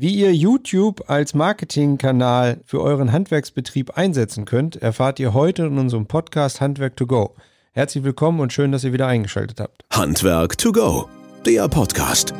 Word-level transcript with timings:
Wie 0.00 0.14
ihr 0.14 0.32
YouTube 0.32 1.10
als 1.10 1.34
Marketingkanal 1.34 2.60
für 2.64 2.80
euren 2.80 3.10
Handwerksbetrieb 3.10 3.98
einsetzen 3.98 4.44
könnt, 4.44 4.76
erfahrt 4.76 5.18
ihr 5.18 5.34
heute 5.34 5.64
in 5.64 5.76
unserem 5.76 6.06
Podcast 6.06 6.60
Handwerk 6.60 6.96
to 6.96 7.04
Go. 7.04 7.34
Herzlich 7.72 8.04
willkommen 8.04 8.38
und 8.38 8.52
schön, 8.52 8.70
dass 8.70 8.84
ihr 8.84 8.92
wieder 8.92 9.08
eingeschaltet 9.08 9.58
habt. 9.58 9.84
Handwerk 9.90 10.56
to 10.56 10.70
Go, 10.70 11.08
der 11.44 11.66
Podcast. 11.66 12.32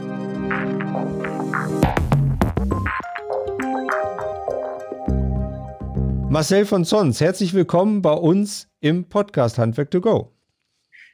Marcel 6.29 6.65
von 6.65 6.85
Sons, 6.85 7.21
herzlich 7.21 7.55
willkommen 7.55 8.03
bei 8.03 8.13
uns 8.13 8.69
im 8.79 9.07
Podcast 9.09 9.59
Handwerk 9.59 9.91
to 9.91 10.01
Go. 10.01 10.31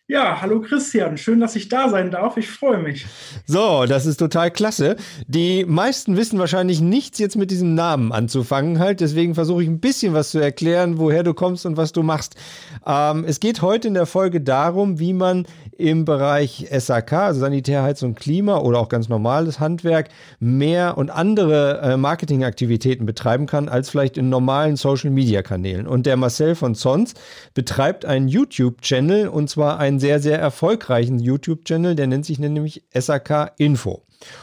Ja, 0.07 0.43
hallo 0.43 0.61
Christian, 0.61 1.17
schön, 1.17 1.41
dass 1.41 1.57
ich 1.57 1.71
da 1.71 1.89
sein 1.89 2.11
darf. 2.11 2.37
Ich 2.37 2.51
freue 2.51 2.77
mich. 2.77 3.07
So, 3.47 3.87
das 3.87 4.05
ist 4.05 4.19
total 4.19 4.51
klasse. 4.51 4.97
Die 5.29 5.65
meisten 5.65 6.19
wissen 6.19 6.39
wahrscheinlich 6.39 6.83
nichts 6.83 7.19
jetzt 7.19 7.37
mit 7.37 7.51
diesem 7.51 7.75
Namen 7.75 8.13
anzufangen, 8.13 8.81
halt. 8.81 9.01
Deswegen 9.01 9.35
versuche 9.35 9.63
ich 9.63 9.69
ein 9.71 9.81
bisschen 9.81 10.13
was 10.13 10.31
zu 10.31 10.41
erklären, 10.41 10.99
woher 10.99 11.23
du 11.23 11.33
kommst 11.33 11.65
und 11.65 11.79
was 11.79 11.93
du 11.93 12.03
machst. 12.03 12.37
Ähm, 12.85 13.25
es 13.27 13.41
geht 13.41 13.63
heute 13.63 13.89
in 13.89 13.95
der 13.95 14.05
Folge 14.05 14.43
darum, 14.43 14.99
wie 14.99 15.15
man 15.15 15.47
im 15.79 16.05
Bereich 16.05 16.67
SAK, 16.71 17.13
also 17.13 17.41
Sanitär, 17.41 17.83
Heizung, 17.83 18.15
Klima 18.15 18.59
oder 18.59 18.79
auch 18.79 18.89
ganz 18.89 19.09
normales 19.09 19.61
Handwerk, 19.61 20.09
mehr 20.41 20.97
und 20.97 21.11
andere 21.11 21.81
äh, 21.81 21.97
Marketingaktivitäten 21.97 23.07
betreiben 23.07 23.47
kann, 23.47 23.69
als 23.69 23.91
vielleicht 23.91 24.17
in 24.17 24.29
normalen 24.29 24.77
Social-Media-Kanälen. 24.77 25.87
Und 25.87 26.07
der 26.07 26.17
Marcel 26.17 26.55
von 26.55 26.75
Sons 26.75 27.15
betreibt 27.55 28.05
einen 28.05 28.29
YouTube-Channel 28.29 29.29
und 29.29 29.51
zwar 29.51 29.79
einen 29.79 30.01
sehr, 30.01 30.21
sehr 30.21 30.39
erfolgreichen 30.39 31.19
YouTube-Channel, 31.19 31.95
der 31.95 32.07
nennt 32.07 32.27
sich 32.27 32.39
nämlich 32.39 32.85
SAK 32.93 33.53
Info. 33.59 34.03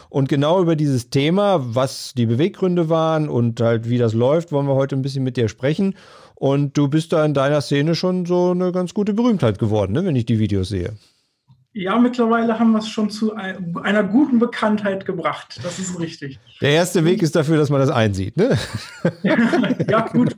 Und 0.09 0.29
genau 0.29 0.61
über 0.61 0.75
dieses 0.75 1.09
Thema, 1.09 1.59
was 1.75 2.13
die 2.15 2.25
Beweggründe 2.25 2.89
waren 2.89 3.29
und 3.29 3.59
halt 3.61 3.89
wie 3.89 3.97
das 3.97 4.13
läuft, 4.13 4.51
wollen 4.51 4.67
wir 4.67 4.75
heute 4.75 4.95
ein 4.95 5.01
bisschen 5.01 5.23
mit 5.23 5.37
dir 5.37 5.47
sprechen. 5.47 5.95
Und 6.35 6.77
du 6.77 6.87
bist 6.87 7.13
da 7.13 7.23
in 7.23 7.33
deiner 7.33 7.61
Szene 7.61 7.95
schon 7.95 8.25
so 8.25 8.51
eine 8.51 8.71
ganz 8.71 8.93
gute 8.93 9.13
Berühmtheit 9.13 9.59
geworden, 9.59 9.93
ne, 9.93 10.05
wenn 10.05 10.15
ich 10.15 10.25
die 10.25 10.39
Videos 10.39 10.69
sehe. 10.69 10.93
Ja, 11.73 11.97
mittlerweile 11.97 12.59
haben 12.59 12.71
wir 12.71 12.79
es 12.79 12.89
schon 12.89 13.09
zu 13.09 13.33
einer 13.33 14.03
guten 14.03 14.39
Bekanntheit 14.39 15.05
gebracht. 15.05 15.59
Das 15.63 15.79
ist 15.79 15.97
richtig. 15.99 16.37
Der 16.59 16.71
erste 16.71 17.05
Weg 17.05 17.21
ist 17.21 17.33
dafür, 17.33 17.55
dass 17.55 17.69
man 17.69 17.79
das 17.79 17.89
einsieht, 17.89 18.35
ne? 18.35 18.57
ja, 19.89 20.01
gut. 20.07 20.35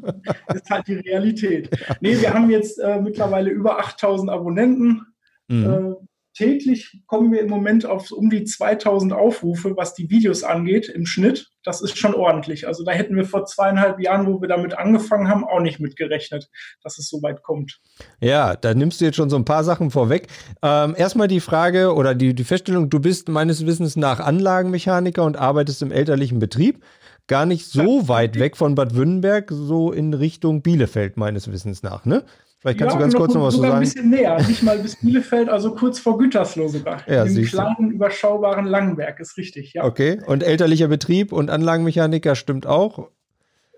Das 0.48 0.58
ist 0.58 0.70
halt 0.70 0.88
die 0.88 0.96
Realität. 0.96 1.70
Nee, 2.02 2.22
wir 2.22 2.34
haben 2.34 2.52
jetzt 2.52 2.78
äh, 2.78 3.02
mittlerweile 3.02 3.50
über 3.50 3.80
8000 3.80 4.30
Abonnenten. 4.30 5.08
Mhm. 5.48 5.66
Äh, 5.66 6.06
täglich 6.34 7.02
kommen 7.08 7.32
wir 7.32 7.42
im 7.42 7.50
Moment 7.50 7.86
auf 7.86 8.12
um 8.12 8.30
die 8.30 8.44
2000 8.44 9.14
Aufrufe, 9.14 9.76
was 9.78 9.94
die 9.94 10.10
Videos 10.10 10.44
angeht, 10.44 10.90
im 10.90 11.06
Schnitt. 11.06 11.48
Das 11.64 11.82
ist 11.82 11.98
schon 11.98 12.14
ordentlich. 12.14 12.68
Also 12.68 12.84
da 12.84 12.92
hätten 12.92 13.16
wir 13.16 13.26
vor 13.26 13.46
zweieinhalb 13.46 14.00
Jahren, 14.00 14.28
wo 14.28 14.42
wir 14.42 14.48
damit 14.48 14.78
angefangen 14.78 15.30
haben, 15.30 15.46
auch 15.46 15.62
nicht 15.62 15.80
mitgerechnet, 15.80 16.50
dass 16.84 16.98
es 16.98 17.10
so 17.10 17.22
weit 17.22 17.44
kommt. 17.44 17.80
Ja, 18.20 18.56
da 18.56 18.74
nimmst 18.74 19.00
du 19.00 19.06
jetzt 19.06 19.16
schon 19.16 19.30
so 19.30 19.36
ein 19.36 19.46
paar 19.46 19.64
Sachen 19.64 19.92
vorweg. 19.92 20.28
Ähm, 20.62 20.96
erstmal 20.98 21.28
die 21.28 21.40
Frage 21.40 21.94
oder 21.94 22.16
die, 22.16 22.34
die 22.34 22.44
Feststellung, 22.44 22.90
du 22.90 23.00
bist 23.00 23.30
meines 23.30 23.66
Wissens 23.66 23.96
nach 23.96 24.20
Anlagenmechaniker 24.20 25.24
und 25.24 25.38
arbeitest 25.38 25.82
im 25.82 25.92
elterlichen 25.92 26.40
Betrieb. 26.40 26.84
Gar 27.28 27.46
nicht 27.46 27.68
so 27.68 28.02
ja. 28.02 28.08
weit 28.10 28.38
weg 28.38 28.58
von 28.58 28.76
Bad 28.76 28.96
Württemberg, 28.96 29.50
so 29.50 29.94
in 29.94 30.14
Richtung 30.14 30.62
Bielefeld 30.62 31.16
meines 31.16 31.50
Wissens 31.50 31.82
nach, 31.82 32.04
ne? 32.04 32.26
Vielleicht 32.64 32.80
kannst 32.80 32.94
ja, 32.94 32.98
du 32.98 33.04
ganz 33.04 33.14
noch, 33.14 33.20
kurz 33.20 33.34
noch 33.34 33.44
was 33.44 33.56
zu 33.56 33.60
sagen. 33.60 33.74
ein 33.74 33.80
bisschen 33.82 34.10
näher, 34.10 34.42
nicht 34.48 34.64
mal 34.64 34.80
bis 34.80 34.96
Bielefeld, 34.96 35.50
also 35.50 35.76
kurz 35.76 36.00
vor 36.00 36.18
Gütersloh 36.18 36.70
sogar. 36.70 37.04
Ja, 37.10 37.26
Im 37.26 37.44
kleinen, 37.44 37.90
du. 37.90 37.96
überschaubaren 37.96 38.66
Langenberg, 38.66 39.20
ist 39.20 39.36
richtig, 39.36 39.74
ja. 39.74 39.84
Okay, 39.84 40.22
und 40.28 40.44
elterlicher 40.44 40.88
Betrieb 40.88 41.34
und 41.34 41.50
Anlagenmechaniker 41.50 42.36
stimmt 42.36 42.66
auch? 42.66 43.10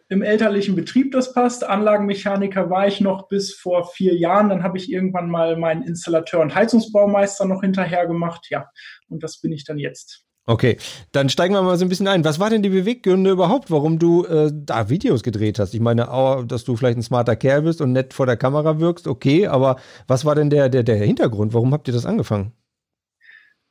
Im 0.08 0.22
elterlichen 0.22 0.76
Betrieb, 0.76 1.14
das 1.14 1.34
passt. 1.34 1.64
Anlagenmechaniker 1.64 2.70
war 2.70 2.88
ich 2.88 3.02
noch 3.02 3.28
bis 3.28 3.56
vor 3.56 3.88
vier 3.88 4.16
Jahren. 4.16 4.50
Dann 4.50 4.62
habe 4.62 4.78
ich 4.78 4.92
irgendwann 4.92 5.32
mal 5.32 5.58
meinen 5.58 5.82
Installateur 5.82 6.42
und 6.42 6.54
Heizungsbaumeister 6.54 7.46
noch 7.46 7.62
hinterher 7.62 8.06
gemacht. 8.06 8.46
Ja, 8.52 8.70
und 9.08 9.24
das 9.24 9.42
bin 9.42 9.52
ich 9.52 9.66
dann 9.66 9.80
jetzt. 9.80 10.25
Okay, 10.48 10.78
dann 11.12 11.30
steigen 11.30 11.56
wir 11.56 11.64
mal 11.64 11.76
so 11.76 11.86
ein 11.86 11.90
bisschen 11.90 12.08
ein. 12.08 12.24
Was 12.24 12.40
war 12.40 12.52
denn 12.52 12.62
die 12.62 12.70
Beweggründe 12.70 13.32
überhaupt, 13.32 13.72
warum 13.72 13.98
du 13.98 14.26
äh, 14.26 14.52
da 14.54 14.90
Videos 14.90 15.24
gedreht 15.24 15.58
hast? 15.58 15.74
Ich 15.74 15.80
meine, 15.80 16.12
auch, 16.12 16.44
dass 16.44 16.64
du 16.64 16.76
vielleicht 16.76 16.98
ein 17.00 17.04
smarter 17.04 17.36
Kerl 17.36 17.64
bist 17.64 17.82
und 17.82 17.94
nett 17.94 18.14
vor 18.14 18.28
der 18.28 18.38
Kamera 18.38 18.80
wirkst, 18.80 19.08
okay, 19.08 19.48
aber 19.48 19.78
was 20.08 20.24
war 20.24 20.36
denn 20.36 20.52
der, 20.52 20.70
der, 20.70 20.84
der 20.84 20.98
Hintergrund? 20.98 21.56
Warum 21.56 21.74
habt 21.74 21.88
ihr 21.88 21.96
das 21.96 22.06
angefangen? 22.06 22.52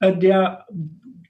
Äh, 0.01 0.17
der 0.19 0.67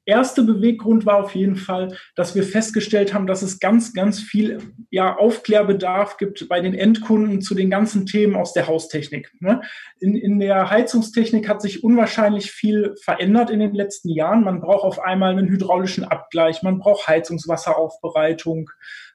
erste 0.07 0.43
Beweggrund 0.43 1.07
war 1.07 1.17
auf 1.17 1.35
jeden 1.35 1.57
Fall, 1.57 1.97
dass 2.15 2.35
wir 2.35 2.43
festgestellt 2.43 3.15
haben, 3.15 3.27
dass 3.27 3.43
es 3.43 3.59
ganz, 3.59 3.93
ganz 3.93 4.21
viel 4.21 4.59
ja, 4.91 5.17
Aufklärbedarf 5.17 6.17
gibt 6.17 6.49
bei 6.49 6.61
den 6.61 6.75
Endkunden 6.75 7.41
zu 7.41 7.55
den 7.55 7.71
ganzen 7.71 8.07
Themen 8.07 8.37
aus 8.37 8.53
der 8.53 8.67
Haustechnik. 8.67 9.33
Ne? 9.41 9.63
In, 10.01 10.17
in 10.17 10.39
der 10.39 10.71
Heizungstechnik 10.71 11.49
hat 11.49 11.63
sich 11.63 11.83
unwahrscheinlich 11.83 12.51
viel 12.51 12.95
verändert 13.03 13.51
in 13.51 13.61
den 13.61 13.75
letzten 13.75 14.11
Jahren. 14.11 14.45
Man 14.45 14.61
braucht 14.61 14.85
auf 14.85 15.01
einmal 15.01 15.33
einen 15.33 15.49
hydraulischen 15.49 16.05
Abgleich, 16.05 16.63
man 16.63 16.79
braucht 16.79 17.09
Heizungswasseraufbereitung, 17.09 18.71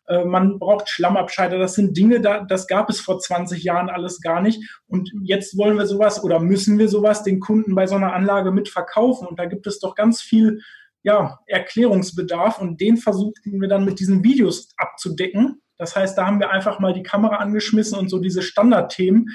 äh, 0.08 0.26
man 0.26 0.60
braucht 0.60 0.90
Schlammabscheider. 0.90 1.58
Das 1.60 1.76
sind 1.76 1.96
Dinge, 1.96 2.20
da, 2.20 2.42
das 2.42 2.68
gab 2.68 2.90
es 2.90 3.00
vor 3.00 3.20
20 3.20 3.64
Jahren 3.64 3.90
alles 3.90 4.22
gar 4.22 4.42
nicht. 4.42 4.62
Und 4.88 5.12
jetzt 5.24 5.58
wollen 5.58 5.78
wir 5.78 5.86
sowas 5.86 6.24
oder 6.24 6.40
müssen 6.40 6.80
wir 6.80 6.90
sowas 6.90 7.24
den 7.24 7.40
Kunden 7.40 7.76
bei 7.76 7.88
so 7.88 7.96
einer 7.96 8.14
Anlage 8.14 8.52
mit 8.52 8.70
verkaufen. 8.70 9.28
Und 9.28 9.40
da 9.40 9.46
gibt 9.46 9.68
es 9.68 9.80
doch 9.80 9.96
ganz 9.96 10.22
viel 10.22 10.62
ja, 11.04 11.40
Erklärungsbedarf 11.46 12.60
und 12.60 12.82
den 12.82 12.98
versuchten 12.98 13.62
wir 13.62 13.68
dann 13.68 13.86
mit 13.86 14.00
diesen 14.00 14.24
Videos 14.24 14.74
abzudecken. 14.78 15.62
Das 15.78 15.96
heißt, 15.96 16.18
da 16.18 16.26
haben 16.26 16.40
wir 16.40 16.52
einfach 16.52 16.80
mal 16.80 16.94
die 16.94 17.04
Kamera 17.04 17.38
angeschmissen 17.38 17.98
und 17.98 18.10
so 18.10 18.20
diese 18.20 18.42
Standardthemen, 18.42 19.30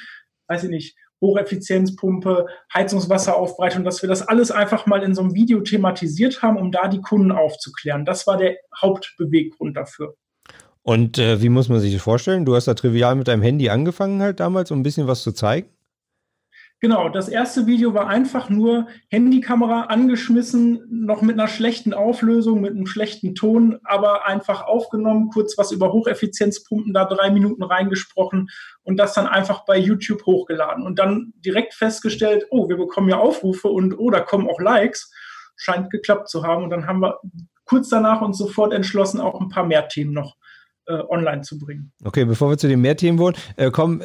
weiß 0.48 0.64
ich 0.64 0.70
nicht, 0.70 0.96
Hocheffizienzpumpe, 1.20 2.46
Heizungswasseraufbereitung, 2.72 3.82
dass 3.82 4.02
wir 4.02 4.08
das 4.08 4.22
alles 4.22 4.50
einfach 4.50 4.86
mal 4.86 5.02
in 5.02 5.14
so 5.14 5.22
einem 5.22 5.34
Video 5.34 5.60
thematisiert 5.60 6.42
haben, 6.42 6.58
um 6.58 6.70
da 6.70 6.88
die 6.88 7.00
Kunden 7.00 7.32
aufzuklären. 7.32 8.04
Das 8.04 8.26
war 8.26 8.36
der 8.36 8.56
Hauptbeweggrund 8.80 9.76
dafür. 9.76 10.14
Und 10.82 11.18
äh, 11.18 11.40
wie 11.40 11.48
muss 11.48 11.70
man 11.70 11.80
sich 11.80 11.94
das 11.94 12.02
vorstellen? 12.02 12.44
Du 12.44 12.54
hast 12.54 12.68
da 12.68 12.74
trivial 12.74 13.14
mit 13.14 13.26
deinem 13.26 13.40
Handy 13.40 13.70
angefangen 13.70 14.20
halt 14.20 14.38
damals, 14.38 14.70
um 14.70 14.80
ein 14.80 14.82
bisschen 14.82 15.06
was 15.06 15.22
zu 15.22 15.32
zeigen? 15.32 15.68
Genau, 16.84 17.08
das 17.08 17.30
erste 17.30 17.66
Video 17.66 17.94
war 17.94 18.08
einfach 18.08 18.50
nur 18.50 18.88
Handykamera 19.08 19.84
angeschmissen, 19.84 20.84
noch 20.90 21.22
mit 21.22 21.40
einer 21.40 21.48
schlechten 21.48 21.94
Auflösung, 21.94 22.60
mit 22.60 22.72
einem 22.72 22.84
schlechten 22.84 23.34
Ton, 23.34 23.78
aber 23.84 24.26
einfach 24.26 24.66
aufgenommen, 24.66 25.30
kurz 25.30 25.56
was 25.56 25.72
über 25.72 25.94
Hocheffizienzpumpen, 25.94 26.92
da 26.92 27.06
drei 27.06 27.30
Minuten 27.30 27.62
reingesprochen 27.62 28.50
und 28.82 28.98
das 28.98 29.14
dann 29.14 29.26
einfach 29.26 29.64
bei 29.64 29.78
YouTube 29.78 30.26
hochgeladen 30.26 30.84
und 30.84 30.98
dann 30.98 31.32
direkt 31.36 31.72
festgestellt, 31.72 32.44
oh, 32.50 32.68
wir 32.68 32.76
bekommen 32.76 33.08
ja 33.08 33.16
Aufrufe 33.16 33.68
und 33.68 33.98
oh, 33.98 34.10
da 34.10 34.20
kommen 34.20 34.46
auch 34.46 34.60
Likes. 34.60 35.10
Scheint 35.56 35.88
geklappt 35.88 36.28
zu 36.28 36.42
haben 36.42 36.64
und 36.64 36.68
dann 36.68 36.86
haben 36.86 37.00
wir 37.00 37.18
kurz 37.64 37.88
danach 37.88 38.20
uns 38.20 38.36
sofort 38.36 38.74
entschlossen, 38.74 39.22
auch 39.22 39.40
ein 39.40 39.48
paar 39.48 39.64
mehr 39.64 39.88
Themen 39.88 40.12
noch 40.12 40.36
online 40.86 41.42
zu 41.42 41.58
bringen. 41.58 41.92
Okay, 42.04 42.24
bevor 42.24 42.50
wir 42.50 42.58
zu 42.58 42.68
den 42.68 42.80
mehr 42.80 42.96
Themen 42.96 43.18
wollen, 43.18 43.34
äh, 43.56 43.70
komm, 43.70 44.00
äh, 44.00 44.04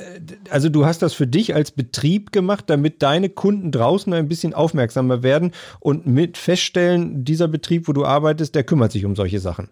also 0.50 0.69
du 0.69 0.85
hast 0.85 1.01
das 1.01 1.13
für 1.13 1.28
dich 1.28 1.56
als 1.56 1.72
Betrieb 1.72 2.31
gemacht, 2.31 2.66
damit 2.67 3.01
deine 3.01 3.29
Kunden 3.29 3.72
draußen 3.72 4.13
ein 4.13 4.28
bisschen 4.28 4.53
aufmerksamer 4.53 5.23
werden 5.23 5.51
und 5.79 6.07
mit 6.07 6.38
feststellen, 6.38 7.23
dieser 7.23 7.47
Betrieb, 7.47 7.88
wo 7.88 7.94
du 7.94 8.06
arbeitest, 8.06 8.56
der 8.56 8.63
kümmert 8.63 8.91
sich 8.91 9.06
um 9.06 9.16
solche 9.16 9.40
Sachen. 9.40 9.69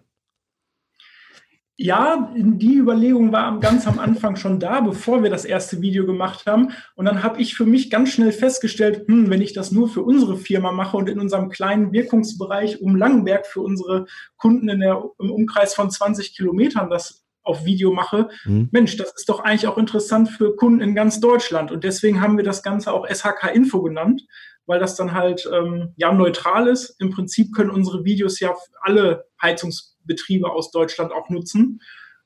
Ja, 1.80 2.32
die 2.34 2.74
Überlegung 2.74 3.30
war 3.30 3.60
ganz 3.60 3.86
am 3.86 4.00
Anfang 4.00 4.34
schon 4.34 4.58
da, 4.58 4.80
bevor 4.80 5.22
wir 5.22 5.30
das 5.30 5.44
erste 5.44 5.80
Video 5.80 6.06
gemacht 6.06 6.44
haben. 6.44 6.72
Und 6.96 7.04
dann 7.04 7.22
habe 7.22 7.40
ich 7.40 7.54
für 7.54 7.66
mich 7.66 7.88
ganz 7.88 8.08
schnell 8.08 8.32
festgestellt, 8.32 9.06
hm, 9.06 9.30
wenn 9.30 9.40
ich 9.40 9.52
das 9.52 9.70
nur 9.70 9.88
für 9.88 10.02
unsere 10.02 10.36
Firma 10.36 10.72
mache 10.72 10.96
und 10.96 11.08
in 11.08 11.20
unserem 11.20 11.50
kleinen 11.50 11.92
Wirkungsbereich 11.92 12.82
um 12.82 12.96
Langenberg 12.96 13.46
für 13.46 13.60
unsere 13.60 14.06
Kunden 14.38 14.68
in 14.68 14.80
der, 14.80 15.04
im 15.20 15.30
Umkreis 15.30 15.72
von 15.72 15.88
20 15.88 16.34
Kilometern 16.34 16.90
das 16.90 17.24
auf 17.44 17.64
Video 17.64 17.92
mache, 17.92 18.28
mhm. 18.44 18.68
Mensch, 18.72 18.96
das 18.96 19.12
ist 19.14 19.28
doch 19.28 19.38
eigentlich 19.38 19.68
auch 19.68 19.78
interessant 19.78 20.30
für 20.30 20.56
Kunden 20.56 20.80
in 20.80 20.96
ganz 20.96 21.20
Deutschland. 21.20 21.70
Und 21.70 21.84
deswegen 21.84 22.20
haben 22.20 22.36
wir 22.36 22.44
das 22.44 22.64
Ganze 22.64 22.92
auch 22.92 23.06
SHK 23.06 23.54
Info 23.54 23.82
genannt, 23.82 24.22
weil 24.66 24.80
das 24.80 24.96
dann 24.96 25.12
halt 25.12 25.48
ähm, 25.52 25.94
ja 25.96 26.12
neutral 26.12 26.66
ist. 26.66 26.96
Im 26.98 27.10
Prinzip 27.10 27.54
können 27.54 27.70
unsere 27.70 28.04
Videos 28.04 28.40
ja 28.40 28.52
alle 28.82 29.26
Heizungs 29.40 29.96
Betriebe 30.08 30.50
aus 30.50 30.72
Deutschland 30.72 31.12
auch 31.12 31.30
nutzen 31.30 31.80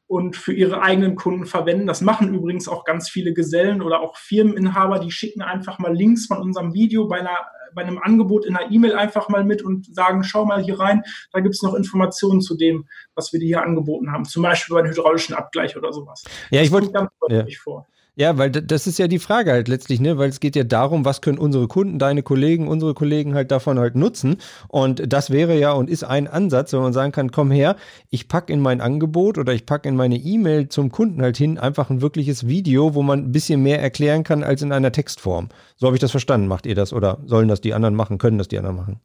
und 0.07 0.37
für 0.37 0.53
ihre 0.53 0.83
eigenen 0.83 1.17
Kunden 1.17 1.47
verwenden. 1.47 1.87
Das 1.87 2.03
machen 2.03 2.35
übrigens 2.35 2.69
auch 2.69 2.85
ganz 2.85 3.09
viele 3.09 3.33
Gesellen 3.33 3.81
oder 3.81 4.01
auch 4.01 4.17
Firmeninhaber, 4.17 4.99
die 4.99 5.11
schicken 5.11 5.43
einfach 5.43 5.79
mal 5.79 5.95
Links 5.95 6.27
von 6.27 6.39
unserem 6.39 6.75
Video 6.75 7.09
bei, 7.09 7.21
einer, 7.21 7.39
bei 7.75 7.83
einem 7.83 7.99
Angebot 7.99 8.45
in 8.45 8.55
einer 8.55 8.71
E-Mail 8.71 8.95
einfach 8.95 9.31
mal 9.31 9.43
mit 9.43 9.63
und 9.63 9.95
sagen, 9.95 10.23
schau 10.23 10.45
mal 10.45 10.63
hier 10.63 10.79
rein, 10.79 11.03
da 11.33 11.41
gibt 11.41 11.55
es 11.55 11.63
noch 11.63 11.75
Informationen 11.75 12.43
zu 12.43 12.57
dem, 12.57 12.87
was 13.15 13.33
wir 13.33 13.41
dir 13.41 13.47
hier 13.47 13.63
angeboten 13.63 14.13
haben. 14.13 14.27
Zum 14.27 14.43
Beispiel 14.43 14.77
beim 14.77 14.87
hydraulischen 14.87 15.35
Abgleich 15.35 15.77
oder 15.77 15.93
sowas. 15.95 16.25
Ja, 16.51 16.61
ich 16.61 16.71
wollte 16.71 16.93
ganz 16.93 17.11
deutlich 17.19 17.55
ja. 17.55 17.61
vor. 17.63 17.87
Ja, 18.15 18.37
weil 18.37 18.51
das 18.51 18.87
ist 18.87 18.99
ja 18.99 19.09
die 19.09 19.19
Frage 19.19 19.53
halt 19.53 19.69
letztlich, 19.69 19.99
ne? 19.99 20.19
Weil 20.19 20.29
es 20.29 20.39
geht 20.39 20.55
ja 20.55 20.65
darum, 20.65 21.07
was 21.07 21.23
können 21.23 21.39
unsere 21.39 21.67
Kunden, 21.67 21.99
deine 21.99 22.23
Kollegen, 22.23 22.69
unsere 22.69 22.93
Kollegen 22.93 23.35
halt 23.35 23.51
davon 23.51 23.79
halt 23.79 23.97
nutzen. 23.97 24.37
Und 24.69 25.11
das 25.11 25.31
wäre 25.31 25.59
ja 25.59 25.73
und 25.73 25.89
ist 25.89 26.05
ein 26.05 26.29
Ansatz, 26.29 26.75
wenn 26.75 26.83
man 26.83 26.93
sagen 26.93 27.13
kann, 27.13 27.33
komm 27.33 27.51
her, 27.51 27.75
ich 28.11 28.29
packe 28.29 28.53
in 28.53 28.61
mein 28.61 28.83
Angebot 28.83 29.39
oder 29.39 29.55
ich 29.55 29.65
packe 29.65 29.89
in 29.89 29.97
meine 29.97 30.17
E-Mail 30.17 30.69
zum 30.69 30.93
Kunden 30.93 31.23
halt 31.23 31.39
hin 31.39 31.57
einfach 31.57 31.89
ein 31.89 32.03
wirkliches 32.03 32.47
Video, 32.47 32.95
wo 32.95 33.03
man 33.03 33.21
ein 33.21 33.33
bisschen 33.33 33.63
mehr 33.63 33.81
erklären 33.81 34.25
kann 34.25 34.45
als 34.45 34.61
in 34.61 34.73
einer 34.73 34.93
Textform. 34.93 35.49
So 35.77 35.87
habe 35.87 35.97
ich 35.97 36.01
das 36.03 36.11
verstanden. 36.11 36.49
Macht 36.49 36.67
ihr 36.67 36.75
das 36.75 36.93
oder 36.93 37.19
sollen 37.25 37.49
das 37.49 37.63
die 37.63 37.73
anderen 37.73 37.95
machen, 37.95 38.19
können 38.19 38.37
das 38.37 38.49
die 38.49 38.59
anderen 38.59 38.77
machen? 38.77 39.01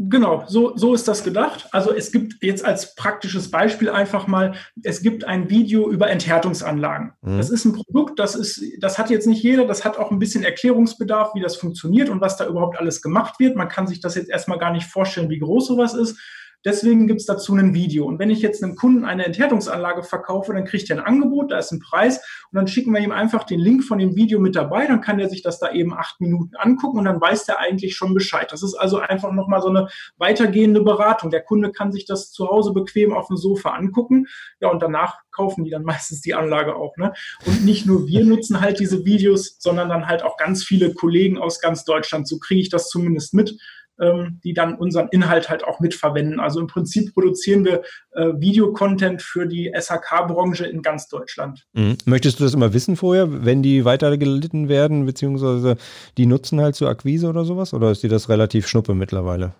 Genau, 0.00 0.44
so, 0.46 0.76
so 0.76 0.94
ist 0.94 1.08
das 1.08 1.24
gedacht. 1.24 1.66
Also 1.72 1.92
es 1.92 2.12
gibt 2.12 2.40
jetzt 2.40 2.64
als 2.64 2.94
praktisches 2.94 3.50
Beispiel 3.50 3.90
einfach 3.90 4.28
mal, 4.28 4.54
es 4.84 5.02
gibt 5.02 5.24
ein 5.24 5.50
Video 5.50 5.90
über 5.90 6.08
Enthärtungsanlagen. 6.08 7.14
Mhm. 7.20 7.36
Das 7.36 7.50
ist 7.50 7.64
ein 7.64 7.72
Produkt, 7.72 8.20
das 8.20 8.36
ist, 8.36 8.62
das 8.80 8.96
hat 8.96 9.10
jetzt 9.10 9.26
nicht 9.26 9.42
jeder, 9.42 9.66
das 9.66 9.84
hat 9.84 9.98
auch 9.98 10.12
ein 10.12 10.20
bisschen 10.20 10.44
Erklärungsbedarf, 10.44 11.34
wie 11.34 11.40
das 11.40 11.56
funktioniert 11.56 12.10
und 12.10 12.20
was 12.20 12.36
da 12.36 12.46
überhaupt 12.46 12.78
alles 12.78 13.02
gemacht 13.02 13.40
wird. 13.40 13.56
Man 13.56 13.68
kann 13.68 13.88
sich 13.88 14.00
das 14.00 14.14
jetzt 14.14 14.30
erstmal 14.30 14.58
gar 14.58 14.72
nicht 14.72 14.86
vorstellen, 14.86 15.30
wie 15.30 15.40
groß 15.40 15.66
sowas 15.66 15.94
ist. 15.94 16.16
Deswegen 16.64 17.06
gibt 17.06 17.20
es 17.20 17.26
dazu 17.26 17.54
ein 17.54 17.72
Video. 17.72 18.04
Und 18.06 18.18
wenn 18.18 18.30
ich 18.30 18.42
jetzt 18.42 18.62
einem 18.62 18.74
Kunden 18.74 19.04
eine 19.04 19.24
Enthärtungsanlage 19.24 20.02
verkaufe, 20.02 20.52
dann 20.52 20.64
kriegt 20.64 20.90
er 20.90 20.96
ein 20.96 21.04
Angebot, 21.04 21.52
da 21.52 21.58
ist 21.58 21.72
ein 21.72 21.78
Preis 21.78 22.18
und 22.50 22.56
dann 22.56 22.66
schicken 22.66 22.92
wir 22.92 23.00
ihm 23.00 23.12
einfach 23.12 23.44
den 23.44 23.60
Link 23.60 23.84
von 23.84 23.98
dem 23.98 24.16
Video 24.16 24.40
mit 24.40 24.56
dabei, 24.56 24.86
dann 24.86 25.00
kann 25.00 25.20
er 25.20 25.28
sich 25.28 25.42
das 25.42 25.60
da 25.60 25.70
eben 25.70 25.94
acht 25.94 26.20
Minuten 26.20 26.56
angucken 26.56 26.98
und 26.98 27.04
dann 27.04 27.20
weiß 27.20 27.46
der 27.46 27.60
eigentlich 27.60 27.94
schon 27.94 28.12
Bescheid. 28.12 28.50
Das 28.50 28.62
ist 28.62 28.74
also 28.74 28.98
einfach 28.98 29.32
nochmal 29.32 29.62
so 29.62 29.68
eine 29.68 29.88
weitergehende 30.16 30.82
Beratung. 30.82 31.30
Der 31.30 31.42
Kunde 31.42 31.70
kann 31.70 31.92
sich 31.92 32.06
das 32.06 32.32
zu 32.32 32.48
Hause 32.48 32.72
bequem 32.72 33.12
auf 33.12 33.28
dem 33.28 33.36
Sofa 33.36 33.70
angucken. 33.70 34.26
Ja, 34.60 34.68
und 34.68 34.82
danach 34.82 35.20
kaufen 35.30 35.64
die 35.64 35.70
dann 35.70 35.82
meistens 35.84 36.20
die 36.20 36.34
Anlage 36.34 36.74
auch. 36.74 36.96
Ne? 36.96 37.12
Und 37.46 37.64
nicht 37.64 37.86
nur 37.86 38.06
wir 38.06 38.24
nutzen 38.24 38.60
halt 38.60 38.80
diese 38.80 39.04
Videos, 39.04 39.56
sondern 39.58 39.88
dann 39.88 40.06
halt 40.06 40.22
auch 40.22 40.36
ganz 40.36 40.64
viele 40.64 40.92
Kollegen 40.92 41.38
aus 41.38 41.60
ganz 41.60 41.84
Deutschland. 41.84 42.26
So 42.26 42.38
kriege 42.38 42.60
ich 42.60 42.68
das 42.68 42.88
zumindest 42.88 43.32
mit 43.32 43.58
ähm, 44.00 44.40
die 44.44 44.54
dann 44.54 44.74
unseren 44.74 45.08
Inhalt 45.08 45.48
halt 45.48 45.64
auch 45.64 45.80
mitverwenden. 45.80 46.40
Also 46.40 46.60
im 46.60 46.66
Prinzip 46.66 47.12
produzieren 47.14 47.64
wir 47.64 47.82
äh, 48.12 48.32
Videocontent 48.38 49.22
für 49.22 49.46
die 49.46 49.72
SHK-Branche 49.74 50.66
in 50.66 50.82
ganz 50.82 51.08
Deutschland. 51.08 51.66
Mhm. 51.72 51.96
Möchtest 52.04 52.40
du 52.40 52.44
das 52.44 52.54
immer 52.54 52.72
wissen 52.72 52.96
vorher, 52.96 53.44
wenn 53.44 53.62
die 53.62 53.84
weitergelitten 53.84 54.68
werden, 54.68 55.06
beziehungsweise 55.06 55.76
die 56.16 56.26
nutzen 56.26 56.60
halt 56.60 56.74
zur 56.74 56.88
Akquise 56.88 57.28
oder 57.28 57.44
sowas? 57.44 57.74
Oder 57.74 57.90
ist 57.90 58.02
dir 58.02 58.10
das 58.10 58.28
relativ 58.28 58.66
schnuppe 58.66 58.94
mittlerweile? 58.94 59.54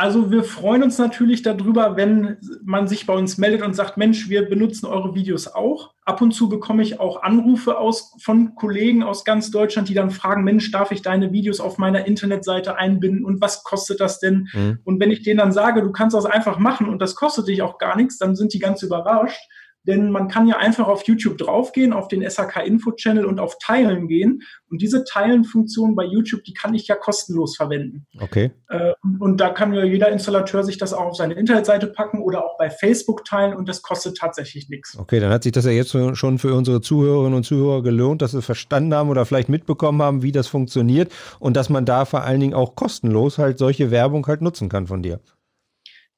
Also 0.00 0.30
wir 0.30 0.44
freuen 0.44 0.84
uns 0.84 0.96
natürlich 0.96 1.42
darüber, 1.42 1.96
wenn 1.96 2.36
man 2.62 2.86
sich 2.86 3.04
bei 3.04 3.14
uns 3.14 3.36
meldet 3.36 3.62
und 3.62 3.74
sagt, 3.74 3.96
Mensch, 3.96 4.28
wir 4.28 4.48
benutzen 4.48 4.86
eure 4.86 5.16
Videos 5.16 5.48
auch. 5.48 5.92
Ab 6.04 6.22
und 6.22 6.30
zu 6.30 6.48
bekomme 6.48 6.84
ich 6.84 7.00
auch 7.00 7.24
Anrufe 7.24 7.76
aus, 7.78 8.14
von 8.22 8.54
Kollegen 8.54 9.02
aus 9.02 9.24
ganz 9.24 9.50
Deutschland, 9.50 9.88
die 9.88 9.94
dann 9.94 10.12
fragen, 10.12 10.44
Mensch, 10.44 10.70
darf 10.70 10.92
ich 10.92 11.02
deine 11.02 11.32
Videos 11.32 11.58
auf 11.58 11.78
meiner 11.78 12.06
Internetseite 12.06 12.76
einbinden 12.76 13.24
und 13.24 13.40
was 13.40 13.64
kostet 13.64 13.98
das 13.98 14.20
denn? 14.20 14.48
Mhm. 14.52 14.78
Und 14.84 15.00
wenn 15.00 15.10
ich 15.10 15.24
denen 15.24 15.38
dann 15.38 15.50
sage, 15.50 15.82
du 15.82 15.90
kannst 15.90 16.14
das 16.14 16.26
einfach 16.26 16.60
machen 16.60 16.88
und 16.88 17.02
das 17.02 17.16
kostet 17.16 17.48
dich 17.48 17.62
auch 17.62 17.76
gar 17.78 17.96
nichts, 17.96 18.18
dann 18.18 18.36
sind 18.36 18.54
die 18.54 18.60
ganz 18.60 18.84
überrascht 18.84 19.42
denn 19.84 20.10
man 20.10 20.28
kann 20.28 20.46
ja 20.46 20.56
einfach 20.58 20.88
auf 20.88 21.04
YouTube 21.04 21.38
draufgehen, 21.38 21.92
auf 21.92 22.08
den 22.08 22.22
SHK 22.22 22.64
Info 22.64 22.92
Channel 22.92 23.24
und 23.24 23.40
auf 23.40 23.56
Teilen 23.58 24.08
gehen. 24.08 24.42
Und 24.70 24.82
diese 24.82 25.04
Teilen-Funktion 25.04 25.94
bei 25.94 26.04
YouTube, 26.04 26.44
die 26.44 26.52
kann 26.52 26.74
ich 26.74 26.86
ja 26.88 26.94
kostenlos 26.94 27.56
verwenden. 27.56 28.06
Okay. 28.20 28.50
Äh, 28.68 28.92
und 29.18 29.38
da 29.40 29.50
kann 29.50 29.72
ja 29.72 29.84
jeder 29.84 30.10
Installateur 30.10 30.62
sich 30.64 30.78
das 30.78 30.92
auch 30.92 31.06
auf 31.06 31.16
seine 31.16 31.34
Internetseite 31.34 31.86
packen 31.86 32.20
oder 32.20 32.44
auch 32.44 32.58
bei 32.58 32.70
Facebook 32.70 33.24
teilen 33.24 33.54
und 33.54 33.68
das 33.68 33.82
kostet 33.82 34.18
tatsächlich 34.18 34.68
nichts. 34.68 34.98
Okay, 34.98 35.20
dann 35.20 35.32
hat 35.32 35.42
sich 35.42 35.52
das 35.52 35.64
ja 35.64 35.70
jetzt 35.70 35.96
schon 36.14 36.38
für 36.38 36.54
unsere 36.54 36.80
Zuhörerinnen 36.80 37.34
und 37.34 37.44
Zuhörer 37.44 37.82
gelohnt, 37.82 38.20
dass 38.20 38.32
sie 38.32 38.42
verstanden 38.42 38.94
haben 38.94 39.08
oder 39.08 39.24
vielleicht 39.24 39.48
mitbekommen 39.48 40.02
haben, 40.02 40.22
wie 40.22 40.32
das 40.32 40.48
funktioniert 40.48 41.12
und 41.38 41.56
dass 41.56 41.70
man 41.70 41.84
da 41.84 42.04
vor 42.04 42.22
allen 42.22 42.40
Dingen 42.40 42.54
auch 42.54 42.74
kostenlos 42.74 43.38
halt 43.38 43.58
solche 43.58 43.90
Werbung 43.90 44.26
halt 44.26 44.42
nutzen 44.42 44.68
kann 44.68 44.86
von 44.86 45.02
dir. 45.02 45.20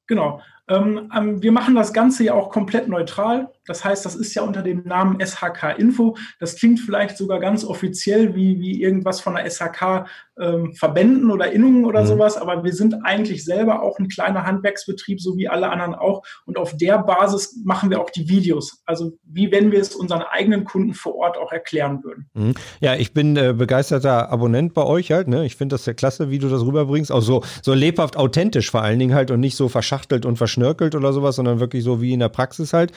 Genau. 0.07 0.41
Ähm, 0.71 1.11
ähm, 1.15 1.43
wir 1.43 1.51
machen 1.53 1.75
das 1.75 1.93
Ganze 1.93 2.25
ja 2.25 2.35
auch 2.35 2.49
komplett 2.49 2.89
neutral. 2.89 3.51
Das 3.67 3.85
heißt, 3.85 4.05
das 4.07 4.15
ist 4.15 4.35
ja 4.35 4.43
unter 4.43 4.63
dem 4.63 4.85
Namen 4.85 5.19
SHK 5.21 5.79
Info. 5.79 6.17
Das 6.39 6.57
klingt 6.57 6.81
vielleicht 6.81 7.17
sogar 7.17 7.41
ganz 7.41 7.65
offiziell 7.65 8.35
wie, 8.35 8.61
wie 8.61 8.81
irgendwas 8.81 9.21
von 9.21 9.35
der 9.35 9.49
SHK 9.51 10.07
ähm, 10.41 10.73
Verbänden 10.75 11.31
oder 11.31 11.53
Innungen 11.53 11.85
oder 11.85 12.03
mhm. 12.03 12.07
sowas, 12.07 12.37
aber 12.37 12.65
wir 12.65 12.73
sind 12.73 13.05
eigentlich 13.05 13.45
selber 13.45 13.83
auch 13.83 13.99
ein 13.99 14.09
kleiner 14.09 14.47
Handwerksbetrieb, 14.47 15.21
so 15.21 15.37
wie 15.37 15.49
alle 15.49 15.71
anderen 15.71 15.95
auch. 15.95 16.23
Und 16.47 16.57
auf 16.57 16.77
der 16.77 16.99
Basis 16.99 17.61
machen 17.65 17.91
wir 17.91 18.01
auch 18.01 18.11
die 18.11 18.29
Videos. 18.29 18.83
Also 18.87 19.13
wie 19.25 19.53
wenn 19.53 19.71
wir 19.71 19.81
es 19.81 19.95
unseren 19.95 20.23
eigenen 20.23 20.65
Kunden 20.65 20.95
vor 20.95 21.17
Ort 21.17 21.37
auch 21.37 21.53
erklären 21.53 22.03
würden. 22.03 22.29
Mhm. 22.35 22.55
Ja, 22.81 22.95
ich 22.95 23.13
bin 23.13 23.37
äh, 23.37 23.55
begeisterter 23.57 24.31
Abonnent 24.31 24.75
bei 24.75 24.85
euch 24.85 25.13
halt. 25.13 25.29
Ne? 25.29 25.45
Ich 25.45 25.57
finde 25.57 25.75
das 25.75 25.87
ja 25.87 25.93
klasse, 25.93 26.31
wie 26.31 26.39
du 26.39 26.49
das 26.49 26.63
rüberbringst. 26.63 27.13
Auch 27.13 27.21
so, 27.21 27.43
so 27.63 27.75
lebhaft 27.75 28.17
authentisch 28.17 28.71
vor 28.71 28.83
allen 28.83 28.99
Dingen 28.99 29.15
halt 29.15 29.31
und 29.31 29.41
nicht 29.41 29.57
so 29.57 29.69
verschachtelt 29.69 30.25
und 30.25 30.37
verschnörkelt 30.61 30.95
oder 30.95 31.13
sowas, 31.13 31.37
sondern 31.37 31.61
wirklich 31.61 31.85
so 31.85 32.01
wie 32.01 32.13
in 32.13 32.21
der 32.21 32.29
Praxis 32.29 32.73
halt. 32.73 32.93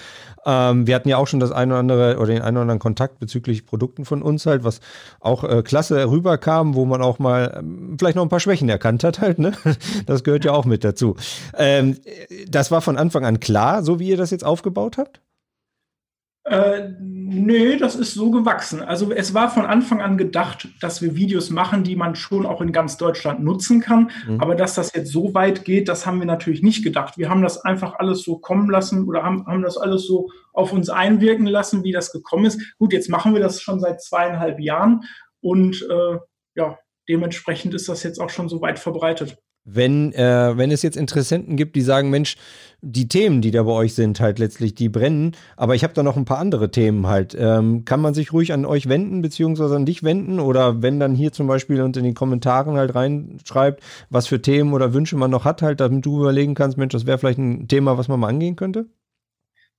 Ähm, 0.45 0.87
wir 0.87 0.95
hatten 0.95 1.09
ja 1.09 1.17
auch 1.17 1.27
schon 1.27 1.39
das 1.39 1.51
eine 1.51 1.73
oder 1.73 1.79
andere 1.79 2.17
oder 2.17 2.27
den 2.27 2.41
einen 2.41 2.57
oder 2.57 2.63
anderen 2.63 2.79
Kontakt 2.79 3.19
bezüglich 3.19 3.65
Produkten 3.65 4.05
von 4.05 4.21
uns 4.21 4.45
halt, 4.45 4.63
was 4.63 4.79
auch 5.19 5.43
äh, 5.43 5.63
klasse 5.63 6.09
rüberkam, 6.09 6.75
wo 6.75 6.85
man 6.85 7.01
auch 7.01 7.19
mal 7.19 7.33
mal 7.33 7.57
ähm, 7.57 7.95
vielleicht 7.97 8.15
noch 8.15 8.23
ein 8.23 8.29
paar 8.29 8.39
Schwächen 8.39 8.69
erkannt 8.69 9.03
hat 9.03 9.19
halt, 9.19 9.39
ne? 9.39 9.53
Das 10.05 10.23
gehört 10.23 10.45
ja 10.45 10.51
auch 10.51 10.65
mit 10.65 10.83
dazu. 10.83 11.15
Ähm, 11.57 11.97
das 12.47 12.71
war 12.71 12.81
von 12.81 12.97
Anfang 12.97 13.25
an 13.25 13.39
klar, 13.39 13.83
so 13.83 13.99
wie 13.99 14.09
ihr 14.09 14.17
das 14.17 14.31
jetzt 14.31 14.45
aufgebaut 14.45 14.97
habt? 14.97 15.22
Äh, 16.45 16.89
nee, 16.99 17.77
das 17.77 17.95
ist 17.95 18.13
so 18.13 18.29
gewachsen. 18.29 18.81
Also 18.81 19.11
es 19.11 19.33
war 19.33 19.49
von 19.49 19.65
Anfang 19.65 20.01
an 20.01 20.17
gedacht, 20.17 20.67
dass 20.81 21.01
wir 21.01 21.15
Videos 21.15 21.49
machen, 21.49 21.85
die 21.85 21.95
man 21.95 22.15
schon 22.15 22.45
auch 22.45 22.59
in 22.59 22.73
ganz 22.73 22.97
Deutschland 22.97 23.41
nutzen 23.41 23.79
kann. 23.79 24.11
Mhm. 24.27 24.41
Aber 24.41 24.55
dass 24.55 24.75
das 24.75 24.93
jetzt 24.93 25.11
so 25.11 25.33
weit 25.33 25.63
geht, 25.63 25.87
das 25.87 26.05
haben 26.05 26.19
wir 26.19 26.25
natürlich 26.25 26.61
nicht 26.61 26.83
gedacht. 26.83 27.17
Wir 27.17 27.29
haben 27.29 27.41
das 27.41 27.63
einfach 27.63 27.95
alles 27.95 28.23
so 28.23 28.39
kommen 28.39 28.69
lassen 28.69 29.07
oder 29.07 29.23
haben, 29.23 29.45
haben 29.45 29.61
das 29.61 29.77
alles 29.77 30.05
so 30.05 30.29
auf 30.51 30.73
uns 30.73 30.89
einwirken 30.89 31.47
lassen, 31.47 31.85
wie 31.85 31.93
das 31.93 32.11
gekommen 32.11 32.45
ist. 32.45 32.77
Gut, 32.77 32.91
jetzt 32.91 33.09
machen 33.09 33.33
wir 33.33 33.41
das 33.41 33.61
schon 33.61 33.79
seit 33.79 34.01
zweieinhalb 34.01 34.59
Jahren 34.59 35.05
und 35.39 35.81
äh, 35.89 36.17
ja, 36.55 36.77
dementsprechend 37.07 37.73
ist 37.73 37.87
das 37.87 38.03
jetzt 38.03 38.19
auch 38.19 38.29
schon 38.29 38.49
so 38.49 38.61
weit 38.61 38.79
verbreitet. 38.79 39.37
Wenn, 39.65 40.11
äh, 40.13 40.57
wenn 40.57 40.71
es 40.71 40.81
jetzt 40.81 40.97
Interessenten 40.97 41.55
gibt, 41.55 41.75
die 41.75 41.81
sagen, 41.81 42.09
Mensch, 42.09 42.35
die 42.81 43.07
Themen, 43.07 43.41
die 43.41 43.51
da 43.51 43.63
bei 43.63 43.71
euch 43.71 43.93
sind, 43.95 44.19
halt 44.19 44.37
letztlich, 44.39 44.75
die 44.75 44.89
brennen, 44.89 45.31
aber 45.55 45.73
ich 45.73 45.83
habe 45.83 45.93
da 45.93 46.03
noch 46.03 46.17
ein 46.17 46.25
paar 46.25 46.39
andere 46.39 46.69
Themen 46.69 47.07
halt. 47.07 47.35
Ähm, 47.39 47.85
kann 47.85 48.01
man 48.01 48.13
sich 48.13 48.33
ruhig 48.33 48.51
an 48.51 48.65
euch 48.65 48.89
wenden, 48.89 49.21
beziehungsweise 49.21 49.75
an 49.77 49.85
dich 49.85 50.03
wenden? 50.03 50.41
Oder 50.41 50.81
wenn 50.81 50.99
dann 50.99 51.15
hier 51.15 51.31
zum 51.31 51.47
Beispiel 51.47 51.81
unter 51.81 52.01
den 52.01 52.13
Kommentaren 52.13 52.75
halt 52.75 52.93
reinschreibt, 52.93 53.81
was 54.09 54.27
für 54.27 54.41
Themen 54.41 54.73
oder 54.73 54.93
Wünsche 54.93 55.15
man 55.15 55.31
noch 55.31 55.45
hat, 55.45 55.61
halt, 55.61 55.79
damit 55.79 56.05
du 56.05 56.19
überlegen 56.19 56.55
kannst, 56.55 56.77
Mensch, 56.77 56.91
das 56.91 57.05
wäre 57.05 57.17
vielleicht 57.17 57.39
ein 57.39 57.69
Thema, 57.69 57.97
was 57.97 58.09
man 58.09 58.19
mal 58.19 58.27
angehen 58.27 58.57
könnte? 58.57 58.87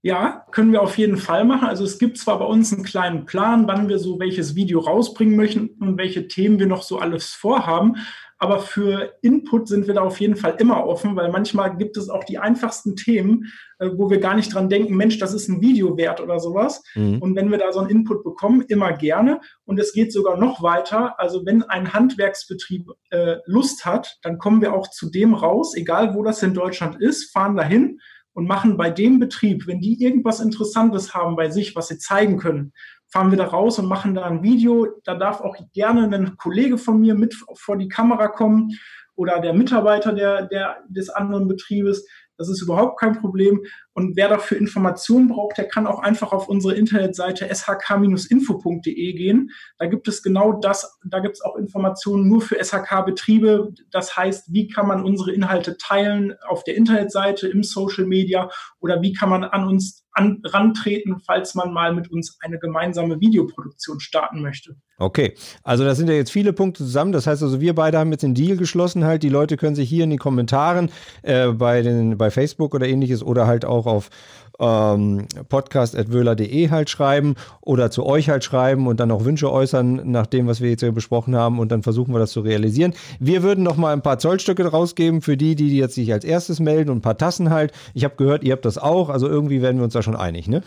Ja, 0.05 0.45
können 0.51 0.71
wir 0.71 0.83
auf 0.83 0.99
jeden 0.99 1.17
Fall 1.17 1.47
machen. 1.47 1.67
Also 1.67 1.83
es 1.83 1.99
gibt 1.99 2.19
zwar 2.19 2.39
bei 2.39 2.45
uns 2.45 2.75
einen 2.75 2.85
kleinen 2.85 3.25
Plan, 3.25 3.67
wann 3.67 3.89
wir 3.89 3.99
so 3.99 4.21
welches 4.21 4.55
Video 4.55 4.81
rausbringen 4.81 5.35
möchten 5.35 5.69
und 5.81 5.97
welche 5.97 6.29
Themen 6.29 6.59
wir 6.59 6.67
noch 6.67 6.83
so 6.83 6.99
alles 6.99 7.33
vorhaben. 7.33 7.97
Aber 8.37 8.59
für 8.59 9.15
Input 9.23 9.67
sind 9.67 9.87
wir 9.87 9.95
da 9.95 10.03
auf 10.03 10.21
jeden 10.21 10.37
Fall 10.37 10.57
immer 10.59 10.87
offen, 10.87 11.17
weil 11.17 11.31
manchmal 11.31 11.79
gibt 11.79 11.97
es 11.97 12.11
auch 12.11 12.23
die 12.25 12.37
einfachsten 12.37 12.97
Themen, 12.97 13.51
äh, 13.79 13.89
wo 13.97 14.11
wir 14.11 14.21
gar 14.21 14.35
nicht 14.35 14.53
dran 14.53 14.69
denken, 14.69 14.95
Mensch, 14.95 15.17
das 15.17 15.33
ist 15.33 15.49
ein 15.49 15.63
Video 15.63 15.97
wert 15.97 16.21
oder 16.21 16.39
sowas. 16.39 16.83
Mhm. 16.95 17.23
Und 17.23 17.35
wenn 17.35 17.51
wir 17.51 17.57
da 17.57 17.73
so 17.73 17.81
einen 17.81 17.89
Input 17.89 18.25
bekommen, 18.25 18.63
immer 18.69 18.93
gerne. 18.93 19.41
Und 19.65 19.81
es 19.81 19.95
geht 19.95 20.13
sogar 20.13 20.37
noch 20.37 20.63
weiter. 20.63 21.19
Also 21.19 21.47
wenn 21.47 21.63
ein 21.63 21.95
Handwerksbetrieb 21.95 22.91
äh, 23.09 23.37
Lust 23.47 23.87
hat, 23.87 24.19
dann 24.21 24.37
kommen 24.37 24.61
wir 24.61 24.75
auch 24.75 24.91
zu 24.91 25.11
dem 25.11 25.33
raus, 25.33 25.75
egal 25.75 26.15
wo 26.15 26.23
das 26.23 26.43
in 26.43 26.53
Deutschland 26.53 27.01
ist, 27.01 27.33
fahren 27.33 27.57
dahin 27.57 28.01
und 28.35 28.47
machen 28.47 28.77
bei 28.77 28.91
dem 28.91 29.19
Betrieb, 29.19 29.67
wenn 29.67 29.81
die 29.81 30.03
irgendwas 30.03 30.41
Interessantes 30.41 31.15
haben 31.15 31.37
bei 31.37 31.51
sich, 31.51 31.75
was 31.75 31.89
sie 31.89 31.99
zeigen 31.99 32.37
können, 32.37 32.73
fahren 33.07 33.31
wir 33.31 33.39
da 33.39 33.47
raus 33.47 33.79
und 33.79 33.87
machen 33.87 34.15
da 34.15 34.25
ein 34.25 34.43
Video. 34.43 34.89
Da 35.05 35.15
darf 35.15 35.41
auch 35.41 35.57
gerne 35.73 36.15
ein 36.15 36.37
Kollege 36.37 36.77
von 36.77 37.01
mir 37.01 37.15
mit 37.15 37.35
vor 37.55 37.79
die 37.79 37.89
Kamera 37.89 38.27
kommen 38.27 38.73
oder 39.15 39.41
der 39.41 39.55
Mitarbeiter 39.55 40.13
der, 40.13 40.47
der, 40.47 40.79
des 40.89 41.11
anderen 41.11 41.47
Betriebes. 41.47 42.07
Das 42.37 42.49
ist 42.49 42.61
überhaupt 42.61 42.99
kein 42.99 43.21
Problem. 43.21 43.63
Und 43.95 44.17
wer 44.17 44.29
dafür 44.29 44.59
Informationen 44.59 45.29
braucht, 45.29 45.57
der 45.57 45.69
kann 45.69 45.87
auch 45.87 46.01
einfach 46.01 46.33
auf 46.33 46.49
unsere 46.49 46.75
Internetseite 46.75 47.49
shk-info.de 47.49 49.13
gehen. 49.13 49.51
Da 49.79 49.87
gibt 49.87 50.09
es 50.09 50.23
genau 50.23 50.53
das, 50.53 50.99
da 51.05 51.21
gibt 51.21 51.37
es 51.37 51.43
auch 51.43 51.57
Informationen 51.57 52.29
nur 52.29 52.41
für 52.41 52.63
SHK-Betriebe. 52.63 53.73
Das 53.91 54.17
heißt, 54.17 54.53
wie 54.53 54.67
kann 54.67 54.89
man 54.89 55.05
unsere 55.05 55.33
Inhalte 55.33 55.77
teilen 55.77 56.35
auf 56.49 56.65
der 56.65 56.77
Internetseite, 56.77 57.47
im 57.49 57.63
Social 57.63 58.05
Media 58.05 58.51
oder 58.81 59.01
wie 59.01 59.13
kann 59.13 59.29
man 59.29 59.45
an 59.45 59.69
uns 59.69 60.05
an, 60.15 60.41
rantreten, 60.45 61.19
falls 61.19 61.55
man 61.55 61.73
mal 61.73 61.93
mit 61.93 62.11
uns 62.11 62.39
eine 62.41 62.59
gemeinsame 62.59 63.21
Videoproduktion 63.21 64.01
starten 64.01 64.41
möchte. 64.41 64.77
Okay, 64.97 65.35
also 65.65 65.85
das 65.85 65.99
sind 65.99 66.09
ja 66.09 66.15
jetzt 66.15 66.31
viele 66.31 66.53
Punkte 66.53 66.85
zusammen. 66.85 67.11
Das 67.11 67.27
heißt 67.27 67.43
also, 67.43 67.61
wir 67.61 67.75
beide 67.75 67.99
haben 67.99 68.13
jetzt 68.13 68.23
den 68.23 68.35
Deal 68.35 68.57
geschlossen 68.57 69.05
halt. 69.05 69.25
Die 69.25 69.29
Leute 69.29 69.57
können 69.57 69.75
sich 69.75 69.89
hier 69.89 70.05
in 70.05 70.11
den 70.11 70.21
Kommentaren 70.21 70.91
äh, 71.23 71.49
bei, 71.49 71.83
den, 71.83 72.17
bei 72.17 72.31
Facebook 72.31 72.75
oder 72.75 72.87
ähnliches 72.87 73.23
oder 73.23 73.49
halt 73.49 73.65
auch 73.65 73.84
auf 73.87 74.11
ähm, 74.59 75.27
podcast.wöhler.de 75.49 76.71
halt 76.71 76.91
schreiben 76.91 77.35
oder 77.61 77.91
zu 77.91 78.07
euch 78.07 78.29
halt 78.29 78.45
schreiben 78.45 78.87
und 78.87 79.01
dann 79.01 79.11
auch 79.11 79.25
Wünsche 79.25 79.51
äußern 79.51 80.11
nach 80.11 80.27
dem, 80.27 80.47
was 80.47 80.61
wir 80.61 80.71
jetzt 80.71 80.81
hier 80.81 80.93
besprochen 80.93 81.35
haben 81.35 81.59
und 81.59 81.73
dann 81.73 81.83
versuchen 81.83 82.15
wir 82.15 82.19
das 82.19 82.31
zu 82.31 82.41
realisieren. 82.41 82.95
Wir 83.19 83.43
würden 83.43 83.65
noch 83.65 83.77
mal 83.77 83.93
ein 83.93 84.03
paar 84.03 84.19
Zollstücke 84.19 84.67
rausgeben 84.67 85.23
für 85.23 85.37
die, 85.37 85.55
die 85.55 85.77
jetzt 85.77 85.95
sich 85.95 86.13
als 86.13 86.25
erstes 86.25 86.61
melden 86.61 86.91
und 86.91 86.99
ein 86.99 87.03
paar 87.03 87.19
Tassen 87.19 87.51
halt. 87.51 87.73
Ich 87.95 88.05
habe 88.05 88.17
gehört, 88.17 88.45
ihr 88.45 88.53
habt 88.53 88.65
das 88.65 88.79
auch, 88.79 89.09
also 89.09 89.29
irgendwie 89.29 89.63
werden 89.63 89.79
wir 89.79 89.85
uns 89.85 89.95
da 89.95 90.03
schon 90.03 90.17
einig, 90.17 90.49
ne? 90.49 90.63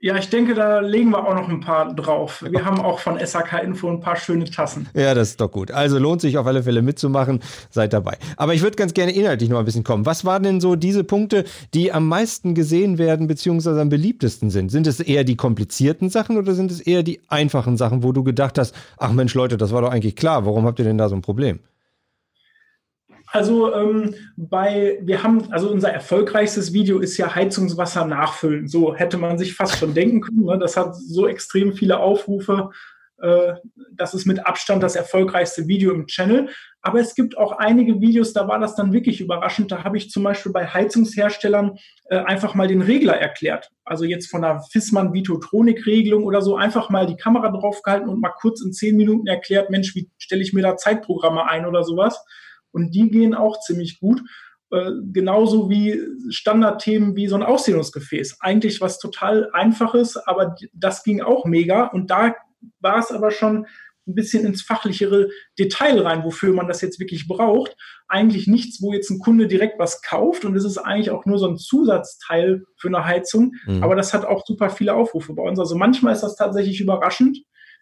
Ja, 0.00 0.16
ich 0.16 0.30
denke, 0.30 0.54
da 0.54 0.78
legen 0.78 1.10
wir 1.10 1.26
auch 1.26 1.34
noch 1.34 1.48
ein 1.48 1.58
paar 1.58 1.92
drauf. 1.92 2.44
Wir 2.48 2.64
haben 2.64 2.80
auch 2.80 3.00
von 3.00 3.18
SAK 3.18 3.64
Info 3.64 3.90
ein 3.90 3.98
paar 3.98 4.14
schöne 4.14 4.44
Tassen. 4.44 4.88
Ja, 4.94 5.12
das 5.12 5.30
ist 5.30 5.40
doch 5.40 5.50
gut. 5.50 5.72
Also 5.72 5.98
lohnt 5.98 6.20
sich 6.20 6.38
auf 6.38 6.46
alle 6.46 6.62
Fälle 6.62 6.82
mitzumachen. 6.82 7.40
Seid 7.70 7.92
dabei. 7.92 8.16
Aber 8.36 8.54
ich 8.54 8.62
würde 8.62 8.76
ganz 8.76 8.94
gerne 8.94 9.10
inhaltlich 9.10 9.50
noch 9.50 9.58
ein 9.58 9.64
bisschen 9.64 9.82
kommen. 9.82 10.06
Was 10.06 10.24
waren 10.24 10.44
denn 10.44 10.60
so 10.60 10.76
diese 10.76 11.02
Punkte, 11.02 11.42
die 11.74 11.90
am 11.90 12.06
meisten 12.06 12.54
gesehen 12.54 12.98
werden, 12.98 13.26
beziehungsweise 13.26 13.80
am 13.80 13.88
beliebtesten 13.88 14.50
sind? 14.50 14.70
Sind 14.70 14.86
es 14.86 15.00
eher 15.00 15.24
die 15.24 15.36
komplizierten 15.36 16.10
Sachen 16.10 16.36
oder 16.36 16.54
sind 16.54 16.70
es 16.70 16.80
eher 16.80 17.02
die 17.02 17.20
einfachen 17.26 17.76
Sachen, 17.76 18.04
wo 18.04 18.12
du 18.12 18.22
gedacht 18.22 18.56
hast, 18.56 18.76
ach 18.98 19.10
Mensch, 19.10 19.34
Leute, 19.34 19.56
das 19.56 19.72
war 19.72 19.82
doch 19.82 19.90
eigentlich 19.90 20.14
klar. 20.14 20.46
Warum 20.46 20.64
habt 20.64 20.78
ihr 20.78 20.84
denn 20.84 20.98
da 20.98 21.08
so 21.08 21.16
ein 21.16 21.22
Problem? 21.22 21.58
Also 23.30 23.74
ähm, 23.74 24.14
bei, 24.36 24.98
wir 25.02 25.22
haben, 25.22 25.52
also 25.52 25.70
unser 25.70 25.90
erfolgreichstes 25.92 26.72
Video 26.72 26.98
ist 26.98 27.16
ja 27.18 27.34
Heizungswasser 27.34 28.06
nachfüllen. 28.06 28.68
So 28.68 28.94
hätte 28.94 29.18
man 29.18 29.38
sich 29.38 29.54
fast 29.54 29.78
schon 29.78 29.94
denken 29.94 30.22
können. 30.22 30.44
Ne? 30.44 30.58
Das 30.58 30.76
hat 30.76 30.96
so 30.96 31.28
extrem 31.28 31.74
viele 31.74 31.98
Aufrufe. 31.98 32.70
Äh, 33.20 33.54
das 33.92 34.14
ist 34.14 34.26
mit 34.26 34.46
Abstand 34.46 34.82
das 34.82 34.96
erfolgreichste 34.96 35.68
Video 35.68 35.92
im 35.92 36.06
Channel. 36.06 36.48
Aber 36.80 37.00
es 37.00 37.14
gibt 37.14 37.36
auch 37.36 37.52
einige 37.52 38.00
Videos, 38.00 38.32
da 38.32 38.48
war 38.48 38.58
das 38.60 38.76
dann 38.76 38.94
wirklich 38.94 39.20
überraschend. 39.20 39.70
Da 39.72 39.84
habe 39.84 39.98
ich 39.98 40.10
zum 40.10 40.22
Beispiel 40.22 40.52
bei 40.52 40.66
Heizungsherstellern 40.66 41.76
äh, 42.08 42.18
einfach 42.18 42.54
mal 42.54 42.68
den 42.68 42.80
Regler 42.80 43.18
erklärt. 43.18 43.70
Also 43.84 44.04
jetzt 44.04 44.30
von 44.30 44.40
der 44.40 44.62
Fissmann 44.70 45.12
Vitotronic-Regelung 45.12 46.24
oder 46.24 46.40
so 46.40 46.56
einfach 46.56 46.88
mal 46.88 47.06
die 47.06 47.16
Kamera 47.16 47.50
draufgehalten 47.50 48.08
und 48.08 48.20
mal 48.20 48.32
kurz 48.40 48.62
in 48.62 48.72
zehn 48.72 48.96
Minuten 48.96 49.26
erklärt, 49.26 49.68
Mensch, 49.68 49.94
wie 49.94 50.08
stelle 50.16 50.42
ich 50.42 50.54
mir 50.54 50.62
da 50.62 50.76
Zeitprogramme 50.76 51.46
ein 51.46 51.66
oder 51.66 51.84
sowas 51.84 52.24
und 52.72 52.94
die 52.94 53.10
gehen 53.10 53.34
auch 53.34 53.60
ziemlich 53.60 54.00
gut. 54.00 54.22
Äh, 54.70 54.90
genauso 55.12 55.70
wie 55.70 55.98
Standardthemen 56.28 57.16
wie 57.16 57.28
so 57.28 57.36
ein 57.36 57.42
Ausdehnungsgefäß. 57.42 58.38
Eigentlich 58.40 58.80
was 58.80 58.98
total 58.98 59.48
Einfaches, 59.52 60.16
aber 60.16 60.56
das 60.74 61.02
ging 61.02 61.22
auch 61.22 61.46
mega. 61.46 61.84
Und 61.86 62.10
da 62.10 62.34
war 62.80 62.98
es 62.98 63.10
aber 63.10 63.30
schon 63.30 63.66
ein 64.06 64.14
bisschen 64.14 64.44
ins 64.44 64.62
fachlichere 64.62 65.28
Detail 65.58 66.00
rein, 66.00 66.24
wofür 66.24 66.52
man 66.52 66.66
das 66.66 66.80
jetzt 66.80 66.98
wirklich 66.98 67.28
braucht. 67.28 67.76
Eigentlich 68.08 68.46
nichts, 68.46 68.82
wo 68.82 68.92
jetzt 68.92 69.10
ein 69.10 69.18
Kunde 69.18 69.46
direkt 69.46 69.78
was 69.78 70.02
kauft 70.02 70.44
und 70.44 70.56
es 70.56 70.64
ist 70.64 70.78
eigentlich 70.78 71.10
auch 71.10 71.26
nur 71.26 71.38
so 71.38 71.46
ein 71.46 71.58
Zusatzteil 71.58 72.64
für 72.76 72.88
eine 72.88 73.04
Heizung. 73.04 73.54
Mhm. 73.66 73.82
Aber 73.82 73.94
das 73.94 74.14
hat 74.14 74.24
auch 74.24 74.44
super 74.46 74.70
viele 74.70 74.94
Aufrufe 74.94 75.34
bei 75.34 75.42
uns. 75.42 75.58
Also 75.58 75.76
manchmal 75.76 76.14
ist 76.14 76.22
das 76.22 76.36
tatsächlich 76.36 76.80
überraschend, 76.80 77.38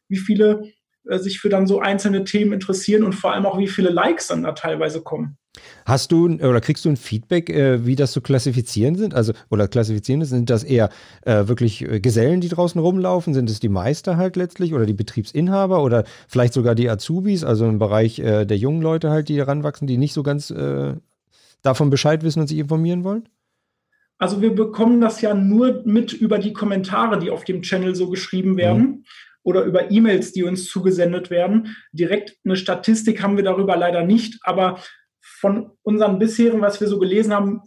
wie 0.08 0.18
viele 0.18 0.62
äh, 1.08 1.18
sich 1.18 1.40
für 1.40 1.48
dann 1.48 1.66
so 1.66 1.80
einzelne 1.80 2.24
Themen 2.24 2.52
interessieren 2.52 3.04
und 3.04 3.14
vor 3.14 3.32
allem 3.32 3.46
auch, 3.46 3.58
wie 3.58 3.68
viele 3.68 3.90
Likes 3.90 4.28
dann 4.28 4.42
da 4.42 4.52
teilweise 4.52 5.02
kommen. 5.02 5.36
Hast 5.84 6.12
du 6.12 6.26
oder 6.26 6.60
kriegst 6.60 6.84
du 6.84 6.88
ein 6.88 6.96
Feedback, 6.96 7.48
äh, 7.50 7.86
wie 7.86 7.96
das 7.96 8.12
zu 8.12 8.20
klassifizieren 8.20 8.96
sind? 8.96 9.14
Also, 9.14 9.32
oder 9.50 9.68
klassifizieren 9.68 10.20
ist, 10.20 10.30
sind 10.30 10.50
das 10.50 10.64
eher 10.64 10.90
äh, 11.22 11.48
wirklich 11.48 11.82
äh, 11.82 12.00
Gesellen, 12.00 12.40
die 12.40 12.48
draußen 12.48 12.80
rumlaufen? 12.80 13.34
Sind 13.34 13.48
es 13.48 13.60
die 13.60 13.68
Meister 13.68 14.16
halt 14.16 14.36
letztlich 14.36 14.74
oder 14.74 14.86
die 14.86 14.94
Betriebsinhaber 14.94 15.82
oder 15.82 16.04
vielleicht 16.28 16.52
sogar 16.52 16.74
die 16.74 16.90
Azubis, 16.90 17.44
also 17.44 17.66
im 17.66 17.78
Bereich 17.78 18.18
äh, 18.18 18.44
der 18.44 18.56
jungen 18.56 18.82
Leute 18.82 19.10
halt, 19.10 19.28
die 19.28 19.38
heranwachsen, 19.38 19.86
die 19.86 19.96
nicht 19.96 20.12
so 20.12 20.22
ganz 20.22 20.52
davon 21.62 21.90
Bescheid 21.90 22.22
wissen 22.22 22.40
und 22.40 22.46
sich 22.46 22.58
informieren 22.58 23.04
wollen? 23.04 23.28
Also 24.18 24.40
wir 24.40 24.54
bekommen 24.54 25.00
das 25.00 25.20
ja 25.20 25.34
nur 25.34 25.82
mit 25.84 26.12
über 26.12 26.38
die 26.38 26.52
Kommentare, 26.52 27.18
die 27.18 27.30
auf 27.30 27.44
dem 27.44 27.62
Channel 27.62 27.94
so 27.94 28.08
geschrieben 28.08 28.56
werden. 28.56 28.82
Mhm 28.82 29.04
oder 29.46 29.62
über 29.62 29.92
E-Mails, 29.92 30.32
die 30.32 30.42
uns 30.42 30.66
zugesendet 30.66 31.30
werden. 31.30 31.76
Direkt 31.92 32.36
eine 32.44 32.56
Statistik 32.56 33.22
haben 33.22 33.36
wir 33.36 33.44
darüber 33.44 33.76
leider 33.76 34.02
nicht, 34.02 34.40
aber 34.42 34.80
von 35.20 35.70
unseren 35.82 36.18
bisherigen, 36.18 36.62
was 36.62 36.80
wir 36.80 36.88
so 36.88 36.98
gelesen 36.98 37.32
haben, 37.32 37.62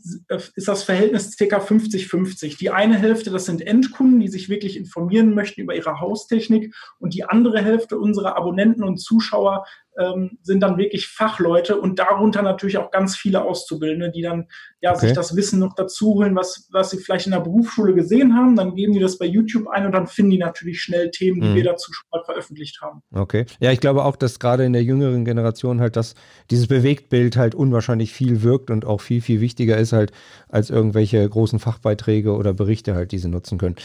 ist 0.55 0.67
das 0.67 0.83
Verhältnis 0.83 1.31
circa 1.31 1.59
50-50. 1.59 2.57
Die 2.57 2.69
eine 2.69 2.98
Hälfte, 2.98 3.29
das 3.29 3.45
sind 3.45 3.62
Endkunden, 3.62 4.19
die 4.19 4.27
sich 4.27 4.50
wirklich 4.50 4.75
informieren 4.75 5.33
möchten 5.33 5.62
über 5.62 5.75
ihre 5.75 6.01
Haustechnik 6.01 6.75
und 7.00 7.13
die 7.13 7.24
andere 7.24 7.62
Hälfte 7.62 7.98
unserer 7.98 8.36
Abonnenten 8.36 8.83
und 8.83 8.98
Zuschauer 8.98 9.65
ähm, 9.98 10.38
sind 10.41 10.62
dann 10.62 10.77
wirklich 10.77 11.08
Fachleute 11.08 11.79
und 11.79 12.00
darunter 12.00 12.41
natürlich 12.41 12.77
auch 12.77 12.91
ganz 12.91 13.15
viele 13.15 13.43
Auszubildende, 13.43 14.12
die 14.12 14.22
dann 14.22 14.48
ja 14.81 14.91
okay. 14.91 15.08
sich 15.08 15.13
das 15.13 15.36
Wissen 15.36 15.60
noch 15.60 15.75
dazu 15.75 16.15
holen, 16.15 16.36
was, 16.36 16.69
was 16.72 16.91
sie 16.91 16.98
vielleicht 16.98 17.25
in 17.25 17.34
der 17.34 17.39
Berufsschule 17.39 17.93
gesehen 17.93 18.36
haben. 18.36 18.55
Dann 18.55 18.75
geben 18.75 18.93
die 18.93 19.00
das 19.00 19.17
bei 19.17 19.25
YouTube 19.25 19.67
ein 19.67 19.86
und 19.86 19.91
dann 19.91 20.08
finden 20.08 20.31
die 20.31 20.38
natürlich 20.38 20.81
schnell 20.81 21.12
Themen, 21.12 21.41
die 21.41 21.50
mhm. 21.50 21.55
wir 21.55 21.63
dazu 21.63 21.91
schon 21.91 22.08
mal 22.12 22.24
veröffentlicht 22.24 22.81
haben. 22.81 23.01
Okay. 23.13 23.46
Ja, 23.60 23.72
ich 23.72 23.79
glaube 23.79 24.05
auch, 24.05 24.15
dass 24.15 24.39
gerade 24.39 24.63
in 24.63 24.74
der 24.74 24.84
jüngeren 24.84 25.25
Generation 25.25 25.81
halt 25.81 25.96
das, 25.96 26.15
dieses 26.50 26.67
Bewegtbild 26.67 27.36
halt 27.36 27.55
unwahrscheinlich 27.55 28.13
viel 28.13 28.43
wirkt 28.43 28.72
und 28.72 28.86
auch 28.86 29.01
viel, 29.01 29.22
viel 29.22 29.41
wichtiger 29.41 29.77
ist 29.77 29.93
halt 29.93 30.12
als 30.48 30.69
irgendwelche 30.69 31.27
großen 31.27 31.60
Fachbeiträge 31.60 32.34
oder 32.34 32.53
Berichte 32.53 32.96
halt, 32.96 33.12
die 33.12 33.19
sie 33.19 33.29
nutzen 33.29 33.58
können. 33.58 33.75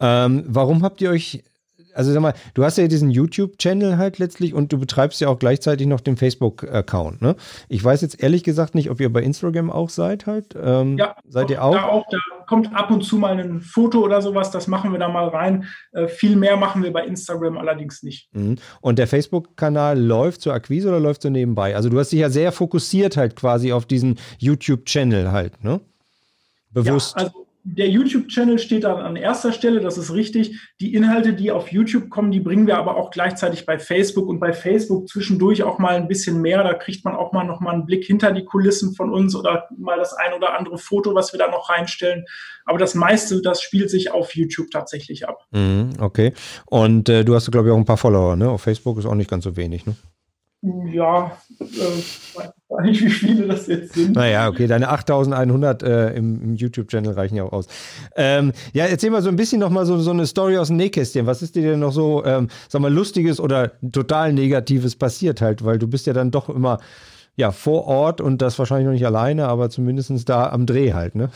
Ähm, 0.00 0.44
warum 0.46 0.82
habt 0.82 1.00
ihr 1.00 1.10
euch 1.10 1.42
also 1.96 2.12
sag 2.12 2.20
mal, 2.20 2.34
du 2.54 2.64
hast 2.64 2.78
ja 2.78 2.86
diesen 2.86 3.10
YouTube-Channel 3.10 3.96
halt 3.96 4.18
letztlich 4.18 4.54
und 4.54 4.72
du 4.72 4.78
betreibst 4.78 5.20
ja 5.20 5.28
auch 5.28 5.38
gleichzeitig 5.38 5.86
noch 5.86 6.00
den 6.00 6.16
Facebook-Account, 6.16 7.22
ne? 7.22 7.36
Ich 7.68 7.82
weiß 7.82 8.02
jetzt 8.02 8.22
ehrlich 8.22 8.44
gesagt 8.44 8.74
nicht, 8.74 8.90
ob 8.90 9.00
ihr 9.00 9.12
bei 9.12 9.22
Instagram 9.22 9.70
auch 9.70 9.88
seid 9.88 10.26
halt. 10.26 10.54
Ähm, 10.60 10.98
ja, 10.98 11.16
seid 11.26 11.50
ihr 11.50 11.62
auch? 11.64 11.74
Da 11.74 11.84
auch? 11.86 12.04
Da 12.10 12.18
kommt 12.46 12.74
ab 12.74 12.90
und 12.90 13.02
zu 13.02 13.16
mal 13.16 13.38
ein 13.38 13.60
Foto 13.60 14.00
oder 14.00 14.20
sowas, 14.20 14.50
das 14.50 14.66
machen 14.66 14.92
wir 14.92 14.98
da 14.98 15.08
mal 15.08 15.28
rein. 15.28 15.64
Äh, 15.92 16.08
viel 16.08 16.36
mehr 16.36 16.56
machen 16.56 16.82
wir 16.82 16.92
bei 16.92 17.04
Instagram 17.04 17.56
allerdings 17.56 18.02
nicht. 18.02 18.28
Mhm. 18.34 18.56
Und 18.80 18.98
der 18.98 19.06
Facebook-Kanal 19.06 19.98
läuft 19.98 20.42
zur 20.42 20.52
Akquise 20.52 20.88
oder 20.88 21.00
läuft 21.00 21.22
so 21.22 21.30
nebenbei? 21.30 21.74
Also 21.74 21.88
du 21.88 21.98
hast 21.98 22.12
dich 22.12 22.20
ja 22.20 22.30
sehr 22.30 22.52
fokussiert 22.52 23.16
halt 23.16 23.36
quasi 23.36 23.72
auf 23.72 23.86
diesen 23.86 24.18
YouTube-Channel 24.38 25.32
halt, 25.32 25.64
ne? 25.64 25.80
Bewusst. 26.70 27.14
Ja, 27.16 27.24
also 27.24 27.45
der 27.68 27.88
YouTube-Channel 27.88 28.60
steht 28.60 28.84
dann 28.84 28.98
an 28.98 29.16
erster 29.16 29.52
Stelle, 29.52 29.80
das 29.80 29.98
ist 29.98 30.14
richtig. 30.14 30.56
Die 30.80 30.94
Inhalte, 30.94 31.32
die 31.32 31.50
auf 31.50 31.72
YouTube 31.72 32.10
kommen, 32.10 32.30
die 32.30 32.38
bringen 32.38 32.68
wir 32.68 32.78
aber 32.78 32.96
auch 32.96 33.10
gleichzeitig 33.10 33.66
bei 33.66 33.80
Facebook 33.80 34.28
und 34.28 34.38
bei 34.38 34.52
Facebook 34.52 35.08
zwischendurch 35.08 35.64
auch 35.64 35.80
mal 35.80 35.96
ein 35.96 36.06
bisschen 36.06 36.40
mehr. 36.40 36.62
Da 36.62 36.74
kriegt 36.74 37.04
man 37.04 37.16
auch 37.16 37.32
mal 37.32 37.42
noch 37.42 37.60
mal 37.60 37.74
einen 37.74 37.84
Blick 37.84 38.04
hinter 38.04 38.30
die 38.30 38.44
Kulissen 38.44 38.94
von 38.94 39.12
uns 39.12 39.34
oder 39.34 39.68
mal 39.76 39.98
das 39.98 40.12
ein 40.12 40.32
oder 40.32 40.56
andere 40.56 40.78
Foto, 40.78 41.16
was 41.16 41.32
wir 41.32 41.38
da 41.38 41.50
noch 41.50 41.68
reinstellen. 41.68 42.24
Aber 42.66 42.78
das 42.78 42.94
meiste, 42.94 43.42
das 43.42 43.60
spielt 43.60 43.90
sich 43.90 44.12
auf 44.12 44.36
YouTube 44.36 44.70
tatsächlich 44.70 45.28
ab. 45.28 45.44
Mhm, 45.50 45.90
okay. 45.98 46.34
Und 46.66 47.08
äh, 47.08 47.24
du 47.24 47.34
hast, 47.34 47.50
glaube 47.50 47.68
ich, 47.68 47.74
auch 47.74 47.78
ein 47.78 47.84
paar 47.84 47.96
Follower, 47.96 48.36
ne? 48.36 48.48
Auf 48.48 48.62
Facebook 48.62 48.96
ist 48.98 49.06
auch 49.06 49.14
nicht 49.16 49.30
ganz 49.30 49.42
so 49.42 49.56
wenig, 49.56 49.86
ne? 49.86 49.96
Ja, 50.92 51.36
äh, 51.60 51.64
weiß 52.68 52.84
nicht, 52.84 53.04
wie 53.04 53.10
viele 53.10 53.46
das 53.46 53.66
jetzt 53.66 53.94
sind. 53.94 54.14
Naja, 54.14 54.48
okay, 54.48 54.66
deine 54.66 54.88
8100 54.88 55.82
äh, 55.82 56.10
im, 56.14 56.42
im 56.42 56.54
YouTube-Channel 56.56 57.12
reichen 57.12 57.36
ja 57.36 57.44
auch 57.44 57.52
aus. 57.52 57.66
Ähm, 58.16 58.52
ja, 58.72 58.86
erzähl 58.86 59.10
mal 59.10 59.22
so 59.22 59.28
ein 59.28 59.36
bisschen 59.36 59.60
nochmal 59.60 59.86
so, 59.86 59.98
so 59.98 60.10
eine 60.10 60.26
Story 60.26 60.58
aus 60.58 60.68
dem 60.68 60.76
Nähkästchen. 60.76 61.26
Was 61.26 61.42
ist 61.42 61.54
dir 61.54 61.62
denn 61.62 61.80
noch 61.80 61.92
so, 61.92 62.24
ähm, 62.24 62.48
sag 62.68 62.82
mal, 62.82 62.92
lustiges 62.92 63.38
oder 63.40 63.72
total 63.92 64.32
negatives 64.32 64.96
passiert 64.96 65.40
halt? 65.40 65.64
Weil 65.64 65.78
du 65.78 65.86
bist 65.86 66.06
ja 66.06 66.12
dann 66.12 66.30
doch 66.30 66.48
immer 66.48 66.78
ja, 67.36 67.52
vor 67.52 67.86
Ort 67.86 68.20
und 68.20 68.40
das 68.42 68.58
wahrscheinlich 68.58 68.86
noch 68.86 68.92
nicht 68.92 69.06
alleine, 69.06 69.46
aber 69.46 69.70
zumindest 69.70 70.28
da 70.28 70.48
am 70.48 70.66
Dreh 70.66 70.94
halt, 70.94 71.14
ne? 71.14 71.30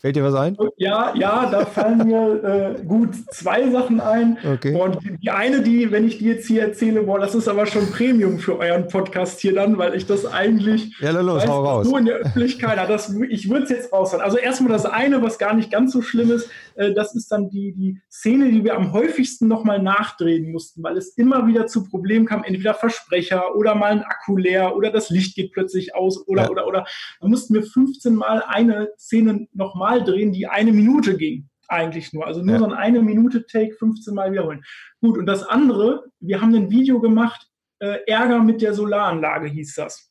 Fällt 0.00 0.14
dir 0.14 0.22
was 0.22 0.34
ein? 0.34 0.56
Ja, 0.76 1.12
ja, 1.16 1.50
da 1.50 1.66
fallen 1.66 2.06
mir 2.06 2.76
äh, 2.78 2.84
gut 2.84 3.16
zwei 3.32 3.68
Sachen 3.68 4.00
ein. 4.00 4.38
Okay. 4.46 4.72
Und 4.72 4.98
die 5.20 5.30
eine, 5.30 5.60
die, 5.60 5.90
wenn 5.90 6.06
ich 6.06 6.18
die 6.18 6.26
jetzt 6.26 6.46
hier 6.46 6.62
erzähle, 6.62 7.02
boah, 7.02 7.18
das 7.18 7.34
ist 7.34 7.48
aber 7.48 7.66
schon 7.66 7.90
Premium 7.90 8.38
für 8.38 8.58
euren 8.58 8.86
Podcast 8.86 9.40
hier 9.40 9.56
dann, 9.56 9.76
weil 9.76 9.96
ich 9.96 10.06
das 10.06 10.24
eigentlich 10.24 10.96
ja, 11.00 11.10
los, 11.10 11.42
weiß, 11.42 11.48
hau 11.48 11.64
raus. 11.64 11.88
so 11.88 11.96
in 11.96 12.04
der 12.04 12.18
Öffentlichkeit, 12.18 12.78
das, 12.88 13.12
ich 13.28 13.50
würde 13.50 13.64
es 13.64 13.70
jetzt 13.70 13.92
raushauen. 13.92 14.22
Also 14.22 14.38
erstmal 14.38 14.70
das 14.70 14.86
eine, 14.86 15.20
was 15.20 15.36
gar 15.36 15.54
nicht 15.54 15.72
ganz 15.72 15.92
so 15.92 16.00
schlimm 16.00 16.30
ist, 16.30 16.48
äh, 16.76 16.94
das 16.94 17.16
ist 17.16 17.32
dann 17.32 17.50
die, 17.50 17.72
die 17.72 18.00
Szene, 18.08 18.52
die 18.52 18.62
wir 18.62 18.76
am 18.76 18.92
häufigsten 18.92 19.48
nochmal 19.48 19.82
nachdrehen 19.82 20.52
mussten, 20.52 20.80
weil 20.84 20.96
es 20.96 21.08
immer 21.16 21.48
wieder 21.48 21.66
zu 21.66 21.82
Problemen 21.82 22.24
kam, 22.24 22.44
entweder 22.44 22.74
Versprecher 22.74 23.56
oder 23.56 23.74
mal 23.74 23.90
ein 23.90 24.02
Akku 24.02 24.36
leer 24.36 24.76
oder 24.76 24.92
das 24.92 25.10
Licht 25.10 25.34
geht 25.34 25.50
plötzlich 25.50 25.96
aus 25.96 26.24
oder, 26.28 26.44
ja. 26.44 26.50
oder, 26.50 26.66
oder. 26.68 26.86
Da 27.20 27.26
mussten 27.26 27.54
wir 27.54 27.64
15 27.64 28.14
Mal 28.14 28.44
eine 28.46 28.90
Szene 28.96 29.48
nochmal 29.54 29.87
Mal 29.88 30.04
drehen, 30.04 30.32
die 30.32 30.46
eine 30.46 30.72
Minute 30.72 31.16
ging. 31.16 31.48
Eigentlich 31.68 32.12
nur. 32.12 32.26
Also 32.26 32.42
nur 32.42 32.54
ja. 32.54 32.58
so 32.58 32.64
ein 32.66 32.72
eine 32.72 33.02
Minute 33.02 33.46
Take 33.46 33.74
15 33.74 34.14
Mal 34.14 34.32
wiederholen. 34.32 34.62
Gut, 35.00 35.18
und 35.18 35.26
das 35.26 35.42
andere, 35.42 36.04
wir 36.20 36.40
haben 36.40 36.54
ein 36.54 36.70
Video 36.70 37.00
gemacht, 37.00 37.46
äh, 37.78 37.98
Ärger 38.06 38.42
mit 38.42 38.60
der 38.62 38.74
Solaranlage 38.74 39.48
hieß 39.48 39.74
das. 39.74 40.10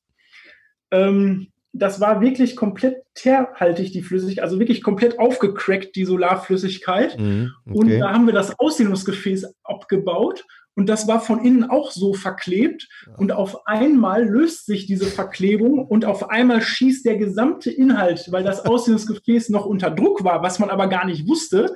Ähm, 0.91 1.47
das 1.73 1.99
war 1.99 2.21
wirklich 2.21 2.55
komplett 2.55 3.03
teerhaltig, 3.13 3.91
die 3.91 4.01
Flüssigkeit, 4.01 4.43
also 4.43 4.59
wirklich 4.59 4.81
komplett 4.81 5.19
aufgecrackt, 5.19 5.95
die 5.95 6.05
Solarflüssigkeit. 6.05 7.19
Mhm, 7.19 7.51
okay. 7.65 7.77
Und 7.77 7.99
da 7.99 8.13
haben 8.13 8.25
wir 8.25 8.33
das 8.33 8.57
Ausdehnungsgefäß 8.59 9.53
abgebaut 9.63 10.45
und 10.77 10.87
das 10.87 11.07
war 11.07 11.19
von 11.19 11.43
innen 11.43 11.67
auch 11.67 11.89
so 11.89 12.13
verklebt. 12.13 12.87
Und 13.17 13.31
auf 13.31 13.65
einmal 13.65 14.23
löst 14.23 14.67
sich 14.67 14.85
diese 14.85 15.07
Verklebung 15.07 15.79
und 15.79 16.05
auf 16.05 16.29
einmal 16.29 16.61
schießt 16.61 17.03
der 17.03 17.17
gesamte 17.17 17.71
Inhalt, 17.71 18.31
weil 18.31 18.43
das 18.43 18.59
Ausdehnungsgefäß 18.65 19.49
noch 19.49 19.65
unter 19.65 19.89
Druck 19.89 20.23
war, 20.23 20.43
was 20.43 20.59
man 20.59 20.69
aber 20.69 20.85
gar 20.87 21.07
nicht 21.07 21.27
wusste, 21.27 21.75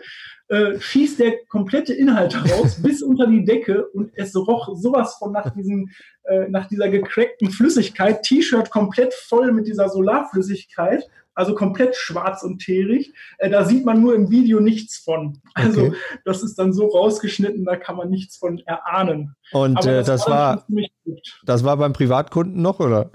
äh, 0.49 0.79
schießt 0.79 1.17
der 1.17 1.33
komplette 1.49 1.93
Inhalt 1.93 2.35
raus 2.35 2.79
bis 2.83 3.01
unter 3.01 3.25
die 3.25 3.43
Decke 3.43 3.87
und 3.87 4.11
es 4.13 4.35
roch 4.35 4.69
sowas 4.75 5.15
von 5.17 5.31
nach, 5.31 5.49
diesem, 5.49 5.89
äh, 6.25 6.47
nach 6.49 6.67
dieser 6.67 6.89
gecrackten 6.89 7.49
Flüssigkeit, 7.49 8.21
T-Shirt 8.21 8.69
komplett 8.69 9.15
voll 9.15 9.51
mit 9.51 9.65
dieser 9.65 9.89
Solarflüssigkeit 9.89 11.09
also 11.33 11.55
komplett 11.55 11.95
schwarz 11.95 12.43
und 12.43 12.59
teerig. 12.59 13.13
Äh, 13.37 13.49
da 13.49 13.65
sieht 13.65 13.85
man 13.85 14.01
nur 14.01 14.15
im 14.15 14.29
Video 14.29 14.59
nichts 14.59 14.97
von. 14.97 15.41
Also 15.53 15.87
okay. 15.87 15.95
das 16.25 16.43
ist 16.43 16.55
dann 16.55 16.73
so 16.73 16.87
rausgeschnitten, 16.87 17.65
da 17.65 17.75
kann 17.75 17.95
man 17.95 18.09
nichts 18.09 18.37
von 18.37 18.59
erahnen. 18.65 19.35
Und 19.51 19.85
äh, 19.85 20.03
das, 20.03 20.07
das, 20.07 20.27
war, 20.27 20.65
das 21.43 21.63
war 21.63 21.77
beim 21.77 21.93
Privatkunden 21.93 22.61
noch, 22.61 22.79
oder? 22.79 23.11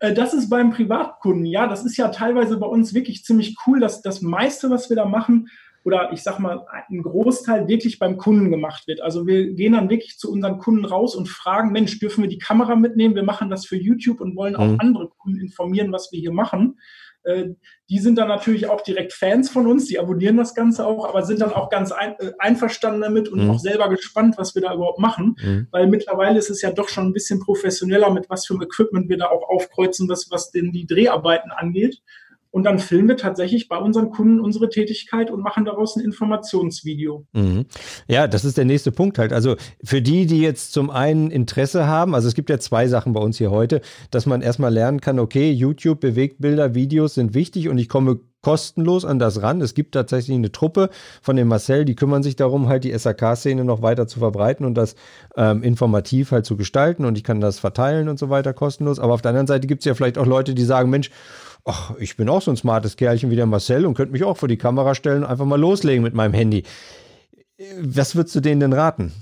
Äh, 0.00 0.14
das 0.14 0.34
ist 0.34 0.48
beim 0.48 0.70
Privatkunden, 0.70 1.46
ja. 1.46 1.66
Das 1.66 1.84
ist 1.84 1.96
ja 1.96 2.08
teilweise 2.08 2.56
bei 2.56 2.66
uns 2.66 2.94
wirklich 2.94 3.24
ziemlich 3.24 3.56
cool, 3.66 3.80
dass 3.80 4.02
das 4.02 4.22
meiste, 4.22 4.70
was 4.70 4.88
wir 4.88 4.96
da 4.96 5.04
machen, 5.04 5.48
oder 5.84 6.12
ich 6.12 6.22
sag 6.22 6.38
mal, 6.38 6.66
ein 6.88 7.02
Großteil 7.02 7.66
wirklich 7.68 7.98
beim 7.98 8.18
Kunden 8.18 8.50
gemacht 8.50 8.86
wird. 8.86 9.00
Also 9.00 9.26
wir 9.26 9.54
gehen 9.54 9.72
dann 9.72 9.88
wirklich 9.88 10.18
zu 10.18 10.30
unseren 10.30 10.58
Kunden 10.58 10.84
raus 10.84 11.14
und 11.14 11.28
fragen, 11.28 11.72
Mensch, 11.72 11.98
dürfen 11.98 12.22
wir 12.22 12.28
die 12.28 12.38
Kamera 12.38 12.76
mitnehmen? 12.76 13.14
Wir 13.14 13.22
machen 13.22 13.48
das 13.48 13.64
für 13.64 13.76
YouTube 13.76 14.20
und 14.20 14.36
wollen 14.36 14.56
auch 14.56 14.66
mhm. 14.66 14.76
andere 14.78 15.08
Kunden 15.08 15.40
informieren, 15.40 15.92
was 15.92 16.12
wir 16.12 16.20
hier 16.20 16.32
machen. 16.32 16.78
Äh, 17.24 17.50
die 17.88 17.98
sind 17.98 18.16
dann 18.16 18.28
natürlich 18.28 18.68
auch 18.68 18.80
direkt 18.80 19.12
Fans 19.12 19.50
von 19.50 19.66
uns, 19.66 19.86
die 19.86 19.98
abonnieren 19.98 20.36
das 20.36 20.54
Ganze 20.54 20.86
auch, 20.86 21.08
aber 21.08 21.22
sind 21.22 21.40
dann 21.40 21.52
auch 21.52 21.68
ganz 21.68 21.92
ein, 21.92 22.14
äh, 22.18 22.32
einverstanden 22.38 23.00
damit 23.00 23.28
und 23.28 23.44
mhm. 23.44 23.50
auch 23.50 23.58
selber 23.58 23.88
gespannt, 23.88 24.38
was 24.38 24.54
wir 24.54 24.62
da 24.62 24.74
überhaupt 24.74 24.98
machen, 24.98 25.36
mhm. 25.42 25.68
weil 25.70 25.86
mittlerweile 25.86 26.38
ist 26.38 26.50
es 26.50 26.62
ja 26.62 26.70
doch 26.70 26.88
schon 26.88 27.08
ein 27.08 27.12
bisschen 27.12 27.40
professioneller, 27.40 28.10
mit 28.10 28.30
was 28.30 28.46
für 28.46 28.54
einem 28.54 28.62
Equipment 28.62 29.08
wir 29.08 29.18
da 29.18 29.26
auch 29.26 29.48
aufkreuzen, 29.48 30.08
was, 30.08 30.28
was 30.30 30.50
denn 30.50 30.72
die 30.72 30.86
Dreharbeiten 30.86 31.50
angeht. 31.50 32.00
Und 32.50 32.64
dann 32.64 32.78
filmen 32.78 33.08
wir 33.08 33.16
tatsächlich 33.16 33.68
bei 33.68 33.76
unseren 33.76 34.10
Kunden 34.10 34.40
unsere 34.40 34.68
Tätigkeit 34.68 35.30
und 35.30 35.40
machen 35.40 35.64
daraus 35.64 35.96
ein 35.96 36.04
Informationsvideo. 36.04 37.26
Mhm. 37.32 37.66
Ja, 38.08 38.26
das 38.26 38.44
ist 38.44 38.58
der 38.58 38.64
nächste 38.64 38.90
Punkt 38.90 39.18
halt. 39.18 39.32
Also 39.32 39.56
für 39.84 40.02
die, 40.02 40.26
die 40.26 40.40
jetzt 40.40 40.72
zum 40.72 40.90
einen 40.90 41.30
Interesse 41.30 41.86
haben, 41.86 42.14
also 42.14 42.26
es 42.26 42.34
gibt 42.34 42.50
ja 42.50 42.58
zwei 42.58 42.88
Sachen 42.88 43.12
bei 43.12 43.20
uns 43.20 43.38
hier 43.38 43.50
heute, 43.52 43.80
dass 44.10 44.26
man 44.26 44.42
erstmal 44.42 44.72
lernen 44.72 45.00
kann, 45.00 45.20
okay, 45.20 45.52
YouTube, 45.52 46.00
Bewegtbilder, 46.00 46.74
Videos 46.74 47.14
sind 47.14 47.34
wichtig 47.34 47.68
und 47.68 47.78
ich 47.78 47.88
komme 47.88 48.18
kostenlos 48.42 49.04
an 49.04 49.18
das 49.18 49.42
ran. 49.42 49.60
Es 49.60 49.74
gibt 49.74 49.92
tatsächlich 49.92 50.36
eine 50.36 50.50
Truppe 50.50 50.90
von 51.22 51.36
dem 51.36 51.48
Marcel, 51.48 51.84
die 51.84 51.94
kümmern 51.94 52.22
sich 52.22 52.36
darum, 52.36 52.68
halt 52.68 52.84
die 52.84 52.96
SAK-Szene 52.96 53.64
noch 53.64 53.82
weiter 53.82 54.06
zu 54.06 54.18
verbreiten 54.18 54.64
und 54.64 54.74
das 54.74 54.94
ähm, 55.36 55.62
informativ 55.62 56.32
halt 56.32 56.46
zu 56.46 56.56
gestalten 56.56 57.04
und 57.04 57.16
ich 57.18 57.24
kann 57.24 57.40
das 57.40 57.58
verteilen 57.58 58.08
und 58.08 58.18
so 58.18 58.30
weiter 58.30 58.52
kostenlos. 58.52 58.98
Aber 58.98 59.14
auf 59.14 59.22
der 59.22 59.30
anderen 59.30 59.46
Seite 59.46 59.66
gibt 59.66 59.82
es 59.82 59.84
ja 59.84 59.94
vielleicht 59.94 60.18
auch 60.18 60.26
Leute, 60.26 60.54
die 60.54 60.64
sagen, 60.64 60.90
Mensch, 60.90 61.10
ach, 61.64 61.94
ich 61.98 62.16
bin 62.16 62.28
auch 62.28 62.42
so 62.42 62.50
ein 62.50 62.56
smartes 62.56 62.96
Kerlchen 62.96 63.30
wie 63.30 63.36
der 63.36 63.46
Marcel 63.46 63.86
und 63.86 63.94
könnte 63.94 64.12
mich 64.12 64.24
auch 64.24 64.36
vor 64.36 64.48
die 64.48 64.56
Kamera 64.56 64.94
stellen 64.94 65.24
und 65.24 65.30
einfach 65.30 65.44
mal 65.44 65.60
loslegen 65.60 66.02
mit 66.02 66.14
meinem 66.14 66.34
Handy. 66.34 66.64
Was 67.80 68.16
würdest 68.16 68.34
du 68.34 68.40
denen 68.40 68.60
denn 68.60 68.72
raten? 68.72 69.12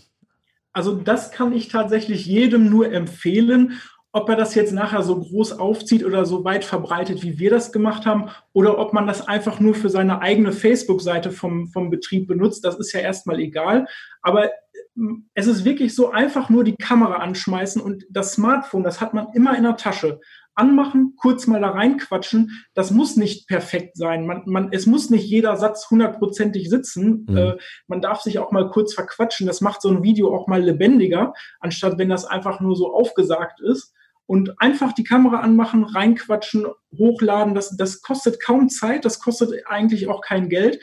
Also 0.72 0.94
das 0.94 1.32
kann 1.32 1.52
ich 1.52 1.68
tatsächlich 1.68 2.26
jedem 2.26 2.70
nur 2.70 2.92
empfehlen. 2.92 3.80
Ob 4.12 4.28
er 4.28 4.36
das 4.36 4.54
jetzt 4.54 4.72
nachher 4.72 5.02
so 5.02 5.18
groß 5.18 5.58
aufzieht 5.58 6.04
oder 6.04 6.24
so 6.24 6.44
weit 6.44 6.64
verbreitet, 6.64 7.22
wie 7.22 7.38
wir 7.38 7.50
das 7.50 7.72
gemacht 7.72 8.06
haben, 8.06 8.30
oder 8.52 8.78
ob 8.78 8.92
man 8.92 9.06
das 9.06 9.28
einfach 9.28 9.60
nur 9.60 9.74
für 9.74 9.90
seine 9.90 10.22
eigene 10.22 10.52
Facebook-Seite 10.52 11.30
vom, 11.30 11.68
vom 11.68 11.90
Betrieb 11.90 12.26
benutzt, 12.26 12.64
das 12.64 12.78
ist 12.78 12.92
ja 12.92 13.00
erstmal 13.00 13.38
egal. 13.38 13.86
Aber 14.22 14.50
hm, 14.94 15.28
es 15.34 15.46
ist 15.46 15.64
wirklich 15.64 15.94
so 15.94 16.10
einfach 16.10 16.48
nur 16.48 16.64
die 16.64 16.76
Kamera 16.76 17.16
anschmeißen 17.16 17.82
und 17.82 18.06
das 18.08 18.32
Smartphone, 18.32 18.82
das 18.82 19.00
hat 19.00 19.14
man 19.14 19.28
immer 19.34 19.56
in 19.56 19.64
der 19.64 19.76
Tasche 19.76 20.20
anmachen, 20.58 21.14
kurz 21.16 21.46
mal 21.46 21.60
da 21.60 21.70
reinquatschen. 21.70 22.64
Das 22.74 22.90
muss 22.90 23.16
nicht 23.16 23.48
perfekt 23.48 23.96
sein. 23.96 24.26
Man, 24.26 24.42
man, 24.46 24.68
es 24.72 24.86
muss 24.86 25.10
nicht 25.10 25.28
jeder 25.28 25.56
Satz 25.56 25.88
hundertprozentig 25.90 26.68
sitzen. 26.68 27.26
Mhm. 27.28 27.36
Äh, 27.36 27.56
man 27.86 28.00
darf 28.00 28.20
sich 28.20 28.38
auch 28.38 28.52
mal 28.52 28.70
kurz 28.70 28.94
verquatschen. 28.94 29.46
Das 29.46 29.60
macht 29.60 29.82
so 29.82 29.88
ein 29.88 30.02
Video 30.02 30.34
auch 30.34 30.46
mal 30.46 30.62
lebendiger, 30.62 31.32
anstatt 31.60 31.98
wenn 31.98 32.08
das 32.08 32.24
einfach 32.24 32.60
nur 32.60 32.76
so 32.76 32.92
aufgesagt 32.92 33.60
ist. 33.60 33.94
Und 34.26 34.60
einfach 34.60 34.92
die 34.92 35.04
Kamera 35.04 35.40
anmachen, 35.40 35.84
reinquatschen, 35.84 36.66
hochladen, 36.98 37.54
das, 37.54 37.78
das 37.78 38.02
kostet 38.02 38.42
kaum 38.42 38.68
Zeit, 38.68 39.06
das 39.06 39.20
kostet 39.20 39.66
eigentlich 39.66 40.08
auch 40.08 40.20
kein 40.20 40.50
Geld 40.50 40.78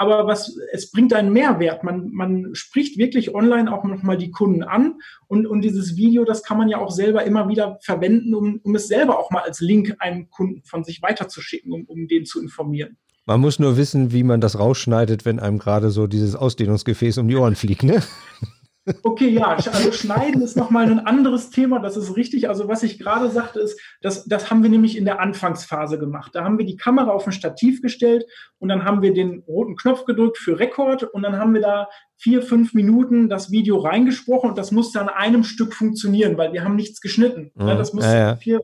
aber 0.00 0.26
was, 0.26 0.56
es 0.72 0.90
bringt 0.90 1.12
einen 1.12 1.30
Mehrwert. 1.30 1.84
Man, 1.84 2.10
man 2.10 2.54
spricht 2.54 2.96
wirklich 2.96 3.34
online 3.34 3.70
auch 3.70 3.84
nochmal 3.84 4.16
die 4.16 4.30
Kunden 4.30 4.62
an 4.62 4.94
und, 5.28 5.46
und 5.46 5.60
dieses 5.60 5.94
Video, 5.94 6.24
das 6.24 6.42
kann 6.42 6.56
man 6.56 6.70
ja 6.70 6.78
auch 6.78 6.90
selber 6.90 7.24
immer 7.24 7.50
wieder 7.50 7.78
verwenden, 7.82 8.34
um, 8.34 8.60
um 8.62 8.74
es 8.74 8.88
selber 8.88 9.18
auch 9.18 9.30
mal 9.30 9.42
als 9.42 9.60
Link 9.60 9.94
einem 9.98 10.30
Kunden 10.30 10.62
von 10.64 10.84
sich 10.84 11.02
weiterzuschicken, 11.02 11.70
um, 11.70 11.84
um 11.84 12.08
den 12.08 12.24
zu 12.24 12.40
informieren. 12.40 12.96
Man 13.26 13.42
muss 13.42 13.58
nur 13.58 13.76
wissen, 13.76 14.10
wie 14.10 14.22
man 14.22 14.40
das 14.40 14.58
rausschneidet, 14.58 15.26
wenn 15.26 15.38
einem 15.38 15.58
gerade 15.58 15.90
so 15.90 16.06
dieses 16.06 16.34
Ausdehnungsgefäß 16.34 17.18
um 17.18 17.28
die 17.28 17.36
Ohren 17.36 17.54
fliegt, 17.54 17.82
ne? 17.82 18.02
Okay, 19.02 19.28
ja, 19.28 19.48
also 19.48 19.92
Schneiden 19.92 20.42
ist 20.42 20.56
nochmal 20.56 20.90
ein 20.90 21.06
anderes 21.06 21.50
Thema, 21.50 21.78
das 21.78 21.96
ist 21.96 22.16
richtig. 22.16 22.48
Also 22.48 22.68
was 22.68 22.82
ich 22.82 22.98
gerade 22.98 23.30
sagte, 23.30 23.60
ist, 23.60 23.80
das, 24.00 24.24
das 24.24 24.50
haben 24.50 24.62
wir 24.62 24.70
nämlich 24.70 24.96
in 24.96 25.04
der 25.04 25.20
Anfangsphase 25.20 25.98
gemacht. 25.98 26.34
Da 26.34 26.44
haben 26.44 26.58
wir 26.58 26.66
die 26.66 26.76
Kamera 26.76 27.10
auf 27.10 27.26
ein 27.26 27.32
Stativ 27.32 27.82
gestellt 27.82 28.24
und 28.58 28.68
dann 28.68 28.84
haben 28.84 29.02
wir 29.02 29.12
den 29.12 29.40
roten 29.46 29.76
Knopf 29.76 30.04
gedrückt 30.04 30.38
für 30.38 30.58
Rekord 30.58 31.04
und 31.04 31.22
dann 31.22 31.38
haben 31.38 31.54
wir 31.54 31.60
da 31.60 31.88
vier, 32.16 32.42
fünf 32.42 32.74
Minuten 32.74 33.28
das 33.28 33.50
Video 33.50 33.78
reingesprochen 33.78 34.50
und 34.50 34.58
das 34.58 34.72
musste 34.72 35.00
an 35.00 35.08
einem 35.08 35.42
Stück 35.42 35.72
funktionieren, 35.74 36.36
weil 36.36 36.52
wir 36.52 36.64
haben 36.64 36.76
nichts 36.76 37.00
geschnitten. 37.00 37.50
Mhm. 37.54 37.66
Das 37.66 37.92
musste 37.92 38.10
ja, 38.10 38.18
ja. 38.18 38.36
vier, 38.36 38.60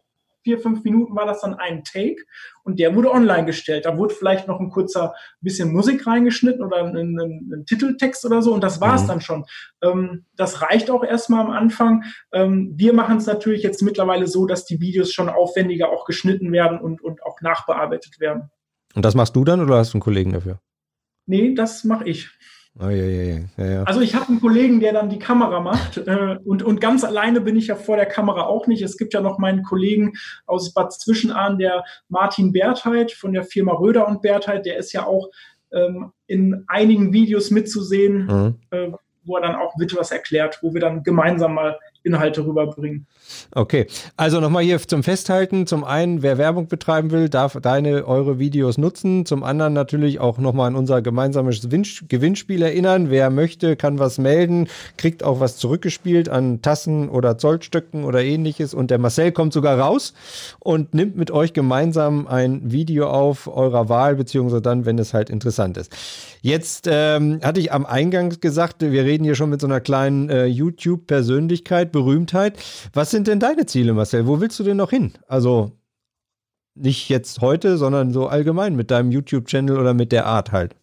vier, 0.47 0.61
fünf 0.61 0.85
Minuten 0.85 1.17
war 1.17 1.27
das 1.27 1.41
dann 1.41 1.55
ein 1.55 1.83
Take 1.83 2.23
und 2.63 2.79
der 2.79 2.95
wurde 2.95 3.11
online 3.11 3.47
gestellt. 3.47 3.85
Da 3.85 3.99
wurde 3.99 4.15
vielleicht 4.15 4.47
noch 4.47 4.61
ein 4.61 4.71
kurzer 4.71 5.13
bisschen 5.41 5.73
Musik 5.73 6.07
reingeschnitten 6.07 6.65
oder 6.65 6.85
ein, 6.85 6.97
ein, 6.97 7.19
ein 7.53 7.65
Titeltext 7.67 8.25
oder 8.25 8.43
so 8.43 8.55
und 8.55 8.63
das 8.63 8.81
war 8.81 8.95
es 8.95 9.03
mhm. 9.03 9.09
dann 9.09 9.21
schon. 9.21 9.45
Ähm, 9.83 10.25
das 10.37 10.63
reicht 10.63 10.89
auch 10.89 11.03
erstmal 11.03 11.41
am 11.41 11.51
Anfang. 11.51 12.05
Ähm, 12.33 12.73
wir 12.77 12.93
machen 12.93 13.17
es 13.17 13.27
natürlich 13.27 13.65
jetzt 13.65 13.83
mittlerweile 13.83 14.29
so, 14.29 14.47
dass 14.47 14.65
die 14.65 14.81
Videos 14.81 15.13
schon 15.13 15.29
aufwendiger 15.29 15.89
auch 15.89 16.05
geschnitten 16.05 16.53
werden 16.53 16.79
und, 16.79 17.03
und 17.03 17.25
auch 17.25 17.41
nachbearbeitet 17.41 18.21
werden. 18.21 18.51
Und 18.95 19.05
das 19.05 19.17
machst 19.17 19.35
du 19.35 19.45
dann 19.45 19.61
oder 19.61 19.79
hast 19.79 19.95
du 19.95 19.97
einen 19.97 20.03
Kollegen 20.03 20.33
dafür? 20.33 20.61
Nee, 21.27 21.55
das 21.55 21.83
mache 21.83 22.09
ich. 22.09 22.31
Oh, 22.79 22.89
ja, 22.89 23.05
ja, 23.07 23.41
ja, 23.57 23.83
also 23.85 24.03
ich 24.03 24.15
habe 24.15 24.29
einen 24.29 24.41
Kollegen, 24.41 24.81
der 24.81 24.93
dann 24.93 25.09
die 25.09 25.19
Kamera 25.19 25.61
macht 25.61 25.97
äh, 25.97 26.37
und, 26.45 26.63
und 26.63 26.79
ganz 26.79 27.05
alleine 27.05 27.41
bin 27.41 27.57
ich 27.57 27.69
ja 27.69 27.75
vor 27.75 27.97
der 27.97 28.05
Kamera 28.05 28.43
auch 28.43 28.67
nicht. 28.67 28.83
Es 28.83 28.99
gibt 28.99 29.15
ja 29.15 29.23
noch 29.23 29.39
meinen 29.39 29.63
Kollegen 29.63 30.13
aus 30.45 30.75
Bad 30.75 30.93
Zwischenahn, 30.93 31.57
der 31.59 31.85
Martin 32.11 32.53
Bertheit 32.53 33.13
von 33.13 33.33
der 33.33 33.45
Firma 33.45 33.73
Röder 33.73 34.07
und 34.07 34.21
Bertheit, 34.21 34.67
der 34.67 34.77
ist 34.77 34.93
ja 34.93 35.07
auch 35.07 35.31
ähm, 35.73 36.13
in 36.27 36.65
einigen 36.67 37.15
Videos 37.15 37.51
mitzusehen, 37.51 38.27
mhm. 38.27 38.59
äh, 38.71 38.91
wo 39.25 39.37
er 39.37 39.43
dann 39.43 39.57
auch 39.57 39.79
wird 39.79 39.97
was 39.97 40.13
erklärt, 40.13 40.59
wo 40.61 40.75
wir 40.75 40.81
dann 40.83 41.03
gemeinsam 41.03 41.55
mal 41.55 41.79
Inhalte 42.07 42.47
rüberbringen. 42.47 43.07
Okay, 43.53 43.87
also 44.17 44.41
nochmal 44.41 44.63
hier 44.63 44.79
zum 44.79 45.03
Festhalten. 45.03 45.67
Zum 45.67 45.83
einen, 45.83 46.23
wer 46.23 46.39
Werbung 46.39 46.69
betreiben 46.69 47.11
will, 47.11 47.29
darf 47.29 47.59
deine, 47.61 48.07
eure 48.07 48.39
Videos 48.39 48.79
nutzen. 48.79 49.27
Zum 49.27 49.43
anderen 49.43 49.73
natürlich 49.73 50.21
auch 50.21 50.39
nochmal 50.39 50.69
an 50.69 50.77
unser 50.77 51.03
gemeinsames 51.03 51.69
Gewinnspiel 51.69 52.63
erinnern. 52.63 53.11
Wer 53.11 53.31
möchte, 53.31 53.77
kann 53.77 53.99
was 53.99 54.19
melden, 54.19 54.69
kriegt 54.97 55.25
auch 55.25 55.41
was 55.41 55.57
zurückgespielt 55.57 56.29
an 56.29 56.63
Tassen 56.63 57.09
oder 57.09 57.39
Zollstöcken 57.39 58.05
oder 58.05 58.23
ähnliches. 58.23 58.73
Und 58.75 58.91
der 58.91 58.99
Marcel 58.99 59.33
kommt 59.33 59.53
sogar 59.53 59.79
raus 59.79 60.15
und 60.61 60.95
nimmt 60.95 61.17
mit 61.17 61.31
euch 61.31 61.53
gemeinsam 61.53 62.27
ein 62.29 62.71
Video 62.71 63.09
auf 63.09 63.49
eurer 63.49 63.89
Wahl, 63.89 64.15
beziehungsweise 64.15 64.63
dann, 64.63 64.87
wenn 64.87 64.99
es 64.99 65.13
halt 65.13 65.31
interessant 65.31 65.77
ist. 65.77 65.93
Jetzt 66.43 66.89
ähm, 66.89 67.41
hatte 67.43 67.59
ich 67.59 67.73
am 67.73 67.85
Eingang 67.85 68.37
gesagt, 68.41 68.83
wir 68.83 69.05
reden 69.05 69.25
hier 69.25 69.35
schon 69.35 69.51
mit 69.51 69.61
so 69.61 69.67
einer 69.67 69.81
kleinen 69.81 70.31
äh, 70.31 70.47
YouTube-Persönlichkeit, 70.47 71.96
Berühmtheit. 71.97 72.59
Was 72.93 73.11
sind 73.11 73.27
denn 73.27 73.41
deine 73.41 73.65
Ziele, 73.65 73.95
Marcel? 73.95 74.27
Wo 74.27 74.39
willst 74.39 74.59
du 74.59 74.65
denn 74.65 74.77
noch 74.77 74.91
hin? 74.91 75.15
Also 75.27 75.73
nicht 76.75 77.09
jetzt 77.09 77.41
heute, 77.41 77.79
sondern 77.79 78.13
so 78.13 78.27
allgemein 78.27 78.77
mit 78.77 78.91
deinem 78.91 79.11
YouTube-Channel 79.11 79.79
oder 79.79 79.95
mit 79.95 80.13
der 80.13 80.27
Art 80.27 80.53
halt. 80.53 80.77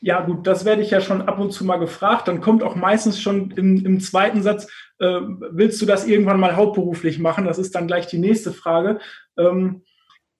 Ja, 0.00 0.24
gut, 0.24 0.46
das 0.46 0.64
werde 0.64 0.82
ich 0.82 0.90
ja 0.90 1.00
schon 1.00 1.22
ab 1.22 1.38
und 1.38 1.52
zu 1.52 1.64
mal 1.64 1.78
gefragt. 1.78 2.26
Dann 2.26 2.40
kommt 2.40 2.64
auch 2.64 2.74
meistens 2.74 3.20
schon 3.20 3.52
im, 3.52 3.84
im 3.86 4.00
zweiten 4.00 4.42
Satz, 4.42 4.68
äh, 4.98 5.20
willst 5.50 5.80
du 5.80 5.86
das 5.86 6.06
irgendwann 6.06 6.40
mal 6.40 6.56
hauptberuflich 6.56 7.20
machen? 7.20 7.44
Das 7.44 7.58
ist 7.58 7.74
dann 7.74 7.86
gleich 7.86 8.06
die 8.06 8.18
nächste 8.18 8.52
Frage. 8.52 8.98
Ähm, 9.36 9.82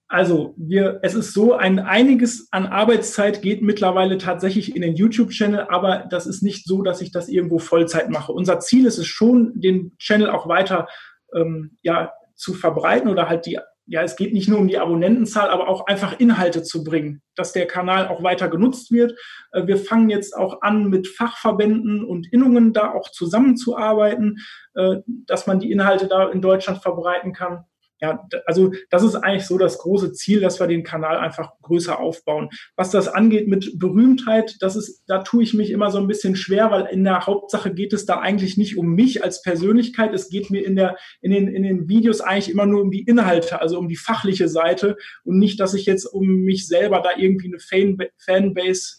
also 0.09 0.55
wir, 0.57 1.01
es 1.03 1.15
ist 1.15 1.35
so, 1.35 1.53
ein 1.53 1.79
einiges 1.79 2.49
an 2.51 2.67
Arbeitszeit 2.67 3.43
geht 3.43 3.61
mittlerweile 3.61 4.17
tatsächlich 4.17 4.75
in 4.75 4.81
den 4.81 4.97
YouTube-Channel, 4.97 5.67
aber 5.69 6.07
das 6.11 6.27
ist 6.27 6.43
nicht 6.43 6.67
so, 6.67 6.83
dass 6.83 7.03
ich 7.03 7.13
das 7.13 7.29
irgendwo 7.29 7.59
Vollzeit 7.59 8.09
mache. 8.09 8.33
Unser 8.33 8.59
Ziel 8.61 8.87
ist 8.87 8.97
es 8.97 9.07
schon, 9.07 9.53
den 9.61 9.97
Channel 9.99 10.31
auch 10.31 10.49
weiter 10.49 10.89
ähm, 11.35 11.77
ja, 11.83 12.13
zu 12.35 12.55
verbreiten 12.55 13.11
oder 13.11 13.29
halt 13.29 13.45
die 13.45 13.59
ja, 13.91 14.03
es 14.03 14.17
geht 14.17 14.35
nicht 14.35 14.51
nur 14.51 14.59
um 14.59 14.69
die 14.69 14.79
Abonnentenzahl, 14.79 15.49
aber 15.49 15.67
auch 15.67 15.87
einfach 15.87 16.21
Inhalte 16.21 16.63
zu 16.63 16.85
bringen, 16.85 17.23
dass 17.37 17.55
der 17.55 17.67
Kanal 17.67 18.09
auch 18.09 18.23
weiter 18.23 18.49
genutzt 18.49 18.93
wird. 18.93 19.19
Äh, 19.51 19.67
wir 19.67 19.79
fangen 19.79 20.11
jetzt 20.11 20.37
auch 20.37 20.61
an, 20.61 20.91
mit 20.91 21.09
Fachverbänden 21.09 22.05
und 22.05 22.31
Innungen 22.31 22.75
da 22.75 22.93
auch 22.93 23.11
zusammenzuarbeiten, 23.11 24.41
äh, 24.75 24.97
dass 25.07 25.47
man 25.47 25.59
die 25.59 25.73
Inhalte 25.73 26.07
da 26.07 26.29
in 26.29 26.43
Deutschland 26.43 26.83
verbreiten 26.83 27.33
kann 27.33 27.65
ja, 28.01 28.29
also 28.47 28.73
das 28.91 29.03
ist 29.03 29.17
eigentlich 29.17 29.47
so 29.47 29.59
das 29.59 29.79
große 29.79 30.13
Ziel, 30.13 30.41
dass 30.41 30.61
wir 30.61 30.69
den 30.69 30.85
Kanal 30.85 31.19
einfach 31.19 31.53
größer 31.63 31.99
aufbauen. 31.99 32.49
Was 32.77 32.91
das 32.91 33.09
angeht 33.09 33.49
mit 33.49 33.79
Berühmtheit, 33.79 34.57
das 34.61 34.77
ist, 34.77 35.03
da 35.09 35.23
tue 35.23 35.43
ich 35.43 35.55
mich 35.55 35.71
immer 35.71 35.91
so 35.91 35.99
ein 35.99 36.07
bisschen 36.07 36.37
schwer, 36.37 36.71
weil 36.71 36.87
in 36.87 37.03
der 37.03 37.27
Hauptsache 37.27 37.75
geht 37.75 37.93
es 37.93 38.07
da 38.07 38.21
eigentlich 38.21 38.57
nicht 38.57 38.79
um 38.79 38.95
mich 38.95 39.25
als 39.25 39.43
Persönlichkeit. 39.43 40.15
Es 40.15 40.29
geht 40.29 40.51
mir 40.51 40.65
in 40.65 40.77
der, 40.77 40.97
in 41.21 41.33
den, 41.33 41.49
in 41.49 41.65
den 41.65 41.89
Videos 41.89 42.21
eigentlich 42.21 42.51
immer 42.51 42.67
nur 42.67 42.83
um 42.83 42.91
die 42.93 43.03
Inhalte, 43.03 43.61
also 43.61 43.79
um 43.79 43.89
die 43.89 43.97
fachliche 43.97 44.49
Seite 44.49 44.97
und 45.25 45.39
nicht, 45.39 45.59
dass 45.59 45.75
ich 45.75 45.87
jetzt 45.87 46.07
um 46.07 46.27
mich 46.27 46.69
selber 46.69 47.01
da 47.01 47.11
irgendwie 47.17 47.49
eine 47.49 47.59
Fan, 47.59 47.99
Fanbase 48.19 48.99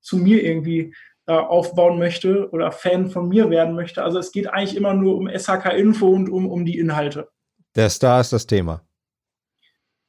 zu 0.00 0.16
mir 0.16 0.42
irgendwie 0.42 0.94
äh, 1.26 1.34
aufbauen 1.34 1.98
möchte 1.98 2.50
oder 2.50 2.72
Fan 2.72 3.10
von 3.10 3.28
mir 3.28 3.50
werden 3.50 3.74
möchte. 3.74 4.02
Also 4.02 4.18
es 4.18 4.32
geht 4.32 4.48
eigentlich 4.48 4.76
immer 4.76 4.94
nur 4.94 5.16
um 5.16 5.28
SHK 5.28 5.72
Info 5.76 6.08
und 6.08 6.28
um, 6.28 6.46
um 6.46 6.64
die 6.64 6.78
Inhalte. 6.78 7.28
Der 7.76 7.88
Star 7.90 8.20
ist 8.20 8.32
das 8.32 8.46
Thema. 8.46 8.82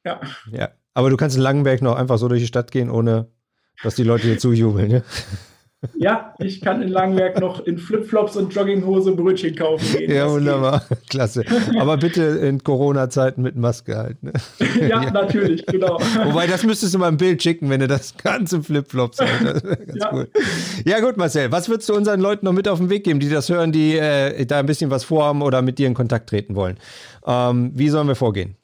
Ja. 0.04 0.20
Ja. 0.50 0.70
Aber 0.92 1.10
du 1.10 1.16
kannst 1.16 1.36
in 1.36 1.42
Langenberg 1.42 1.82
noch 1.82 1.96
einfach 1.96 2.18
so 2.18 2.28
durch 2.28 2.40
die 2.40 2.46
Stadt 2.46 2.70
gehen, 2.70 2.90
ohne 2.90 3.28
dass 3.82 3.96
die 3.96 4.04
Leute 4.04 4.28
dir 4.28 4.38
zujubeln, 4.38 4.90
ja? 4.90 5.02
Ja, 5.96 6.34
ich 6.38 6.60
kann 6.60 6.82
in 6.82 6.88
Langenberg 6.88 7.40
noch 7.40 7.60
in 7.66 7.78
Flipflops 7.78 8.36
und 8.36 8.54
Jogginghose 8.54 9.12
Brötchen 9.12 9.54
kaufen 9.54 9.98
gehen. 9.98 10.10
Ja, 10.10 10.30
wunderbar. 10.30 10.84
Geht. 10.88 10.98
Klasse. 11.10 11.44
Aber 11.78 11.96
bitte 11.96 12.22
in 12.22 12.62
Corona-Zeiten 12.62 13.42
mit 13.42 13.56
Maske 13.56 13.96
halt. 13.96 14.22
Ne? 14.22 14.32
Ja, 14.80 14.86
ja, 15.02 15.10
natürlich, 15.10 15.66
genau. 15.66 15.98
Wobei, 16.24 16.46
das 16.46 16.62
müsstest 16.64 16.94
du 16.94 16.98
mal 16.98 17.08
ein 17.08 17.16
Bild 17.16 17.42
schicken, 17.42 17.70
wenn 17.70 17.80
du 17.80 17.88
das 17.88 18.16
ganze 18.16 18.62
Flipflops 18.62 19.20
halt. 19.20 19.62
ja. 19.94 20.12
Cool. 20.12 20.28
ja, 20.84 21.00
gut, 21.00 21.16
Marcel. 21.16 21.52
Was 21.52 21.68
würdest 21.68 21.88
du 21.88 21.94
unseren 21.94 22.20
Leuten 22.20 22.46
noch 22.46 22.52
mit 22.52 22.68
auf 22.68 22.78
den 22.78 22.90
Weg 22.90 23.04
geben, 23.04 23.20
die 23.20 23.28
das 23.28 23.48
hören, 23.48 23.72
die 23.72 23.96
äh, 23.96 24.46
da 24.46 24.60
ein 24.60 24.66
bisschen 24.66 24.90
was 24.90 25.04
vorhaben 25.04 25.42
oder 25.42 25.62
mit 25.62 25.78
dir 25.78 25.86
in 25.86 25.94
Kontakt 25.94 26.30
treten 26.30 26.54
wollen? 26.54 26.78
Ähm, 27.26 27.72
wie 27.74 27.88
sollen 27.88 28.08
wir 28.08 28.14
vorgehen? 28.14 28.56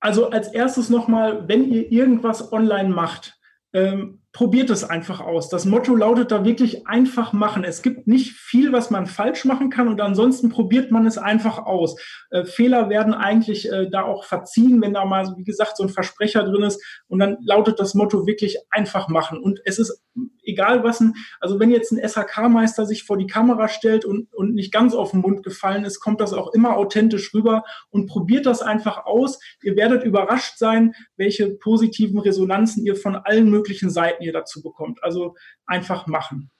Also 0.00 0.30
als 0.30 0.48
erstes 0.48 0.90
nochmal, 0.90 1.46
wenn 1.48 1.70
ihr 1.70 1.90
irgendwas 1.92 2.52
online 2.52 2.88
macht, 2.88 3.38
ähm, 3.72 4.21
probiert 4.32 4.70
es 4.70 4.82
einfach 4.82 5.20
aus. 5.20 5.50
Das 5.50 5.66
Motto 5.66 5.94
lautet 5.94 6.32
da 6.32 6.44
wirklich 6.44 6.86
einfach 6.86 7.34
machen. 7.34 7.64
Es 7.64 7.82
gibt 7.82 8.06
nicht 8.06 8.32
viel, 8.32 8.72
was 8.72 8.90
man 8.90 9.06
falsch 9.06 9.44
machen 9.44 9.68
kann 9.68 9.88
und 9.88 10.00
ansonsten 10.00 10.48
probiert 10.48 10.90
man 10.90 11.06
es 11.06 11.18
einfach 11.18 11.58
aus. 11.58 12.00
Äh, 12.30 12.44
Fehler 12.44 12.88
werden 12.88 13.12
eigentlich 13.12 13.70
äh, 13.70 13.90
da 13.90 14.02
auch 14.02 14.24
verziehen, 14.24 14.80
wenn 14.80 14.94
da 14.94 15.04
mal, 15.04 15.34
wie 15.36 15.44
gesagt, 15.44 15.76
so 15.76 15.82
ein 15.82 15.90
Versprecher 15.90 16.44
drin 16.44 16.62
ist 16.62 16.82
und 17.08 17.18
dann 17.18 17.36
lautet 17.44 17.78
das 17.78 17.94
Motto 17.94 18.26
wirklich 18.26 18.58
einfach 18.70 19.08
machen. 19.08 19.38
Und 19.38 19.60
es 19.64 19.78
ist 19.78 20.02
egal 20.44 20.82
was 20.82 21.00
ein, 21.00 21.14
also 21.40 21.60
wenn 21.60 21.70
jetzt 21.70 21.92
ein 21.92 22.00
SHK-Meister 22.06 22.86
sich 22.86 23.04
vor 23.04 23.16
die 23.16 23.26
Kamera 23.26 23.68
stellt 23.68 24.04
und, 24.04 24.32
und 24.32 24.54
nicht 24.54 24.72
ganz 24.72 24.94
auf 24.94 25.12
den 25.12 25.20
Mund 25.20 25.42
gefallen 25.42 25.84
ist, 25.84 26.00
kommt 26.00 26.20
das 26.20 26.32
auch 26.32 26.52
immer 26.52 26.76
authentisch 26.76 27.32
rüber 27.34 27.64
und 27.90 28.06
probiert 28.06 28.46
das 28.46 28.62
einfach 28.62 29.04
aus. 29.04 29.38
Ihr 29.62 29.76
werdet 29.76 30.04
überrascht 30.04 30.58
sein, 30.58 30.94
welche 31.16 31.50
positiven 31.50 32.18
Resonanzen 32.18 32.84
ihr 32.84 32.96
von 32.96 33.16
allen 33.16 33.50
möglichen 33.50 33.90
Seiten 33.90 34.21
ihr 34.22 34.32
dazu 34.32 34.62
bekommt. 34.62 35.02
Also 35.02 35.34
einfach 35.66 36.06
machen. 36.06 36.50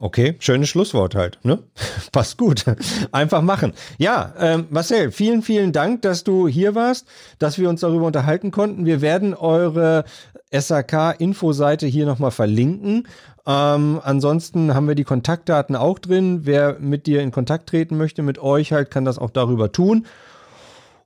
Okay, 0.00 0.36
schönes 0.38 0.68
Schlusswort 0.68 1.16
halt. 1.16 1.40
Ne? 1.42 1.58
Passt 2.12 2.38
gut. 2.38 2.64
Einfach 3.10 3.42
machen. 3.42 3.72
Ja, 3.98 4.32
ähm, 4.38 4.66
Marcel, 4.70 5.10
vielen, 5.10 5.42
vielen 5.42 5.72
Dank, 5.72 6.02
dass 6.02 6.22
du 6.22 6.46
hier 6.46 6.76
warst, 6.76 7.08
dass 7.40 7.58
wir 7.58 7.68
uns 7.68 7.80
darüber 7.80 8.06
unterhalten 8.06 8.52
konnten. 8.52 8.86
Wir 8.86 9.00
werden 9.00 9.34
eure 9.34 10.04
SAK-Infoseite 10.52 11.86
hier 11.86 12.06
nochmal 12.06 12.30
verlinken. 12.30 13.08
Ähm, 13.44 14.00
ansonsten 14.04 14.74
haben 14.74 14.86
wir 14.86 14.94
die 14.94 15.04
Kontaktdaten 15.04 15.74
auch 15.74 15.98
drin. 15.98 16.40
Wer 16.44 16.78
mit 16.78 17.06
dir 17.06 17.20
in 17.20 17.32
Kontakt 17.32 17.68
treten 17.68 17.96
möchte, 17.96 18.22
mit 18.22 18.38
euch 18.38 18.72
halt, 18.72 18.90
kann 18.90 19.04
das 19.04 19.18
auch 19.18 19.30
darüber 19.30 19.72
tun. 19.72 20.06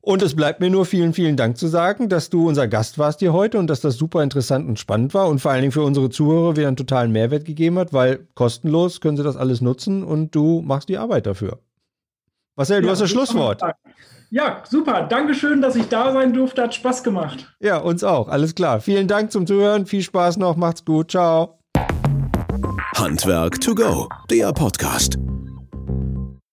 Und 0.05 0.21
es 0.21 0.35
bleibt 0.35 0.59
mir 0.59 0.69
nur 0.69 0.85
vielen, 0.85 1.13
vielen 1.13 1.37
Dank 1.37 1.57
zu 1.57 1.69
sagen, 1.69 2.09
dass 2.09 2.29
du 2.29 2.49
unser 2.49 2.67
Gast 2.67 2.99
warst 2.99 3.21
hier 3.21 3.33
heute 3.33 3.61
und 3.61 3.69
dass 3.69 3.81
das 3.81 3.97
super 3.97 4.21
interessant 4.25 4.69
und 4.69 4.81
spannend 4.81 5.15
war 5.15 5.29
und 5.29 5.39
vor 5.39 5.53
allen 5.53 5.61
Dingen 5.61 5.73
für 5.73 5.85
unsere 5.85 6.11
Zuhörer 6.11 6.57
wieder 6.57 6.67
einen 6.67 6.77
totalen 6.77 7.13
Mehrwert 7.13 7.45
gegeben 7.45 7.79
hat, 7.79 7.93
weil 7.93 8.27
kostenlos 8.35 9.01
können 9.01 9.17
sie 9.17 9.23
das 9.23 9.37
alles 9.37 9.61
nutzen 9.61 10.03
und 10.03 10.35
du 10.35 10.61
machst 10.61 10.89
die 10.89 10.99
Arbeit 10.99 11.27
dafür. 11.27 11.61
Marcel, 12.57 12.81
du 12.81 12.89
ja, 12.89 12.93
hast 12.93 13.01
das 13.01 13.11
Schlusswort. 13.11 13.63
Ja, 14.31 14.63
super. 14.69 15.03
Dankeschön, 15.03 15.63
dass 15.63 15.77
ich 15.77 15.89
da 15.89 16.13
sein 16.13 16.33
durfte. 16.33 16.63
Hat 16.63 16.75
Spaß 16.75 17.05
gemacht. 17.05 17.55
Ja, 17.61 17.79
uns 17.79 18.03
auch. 18.03 18.29
Alles 18.29 18.57
klar. 18.57 18.81
Vielen 18.81 19.07
Dank 19.07 19.31
zum 19.31 19.47
Zuhören. 19.47 19.87
Viel 19.87 20.03
Spaß 20.03 20.37
noch. 20.39 20.57
Macht's 20.57 20.85
gut. 20.85 21.13
Ciao. 21.13 21.61
Handwerk 22.97 23.61
to 23.61 23.75
go. 23.75 24.09
Der 24.31 24.53
Podcast. 24.53 25.17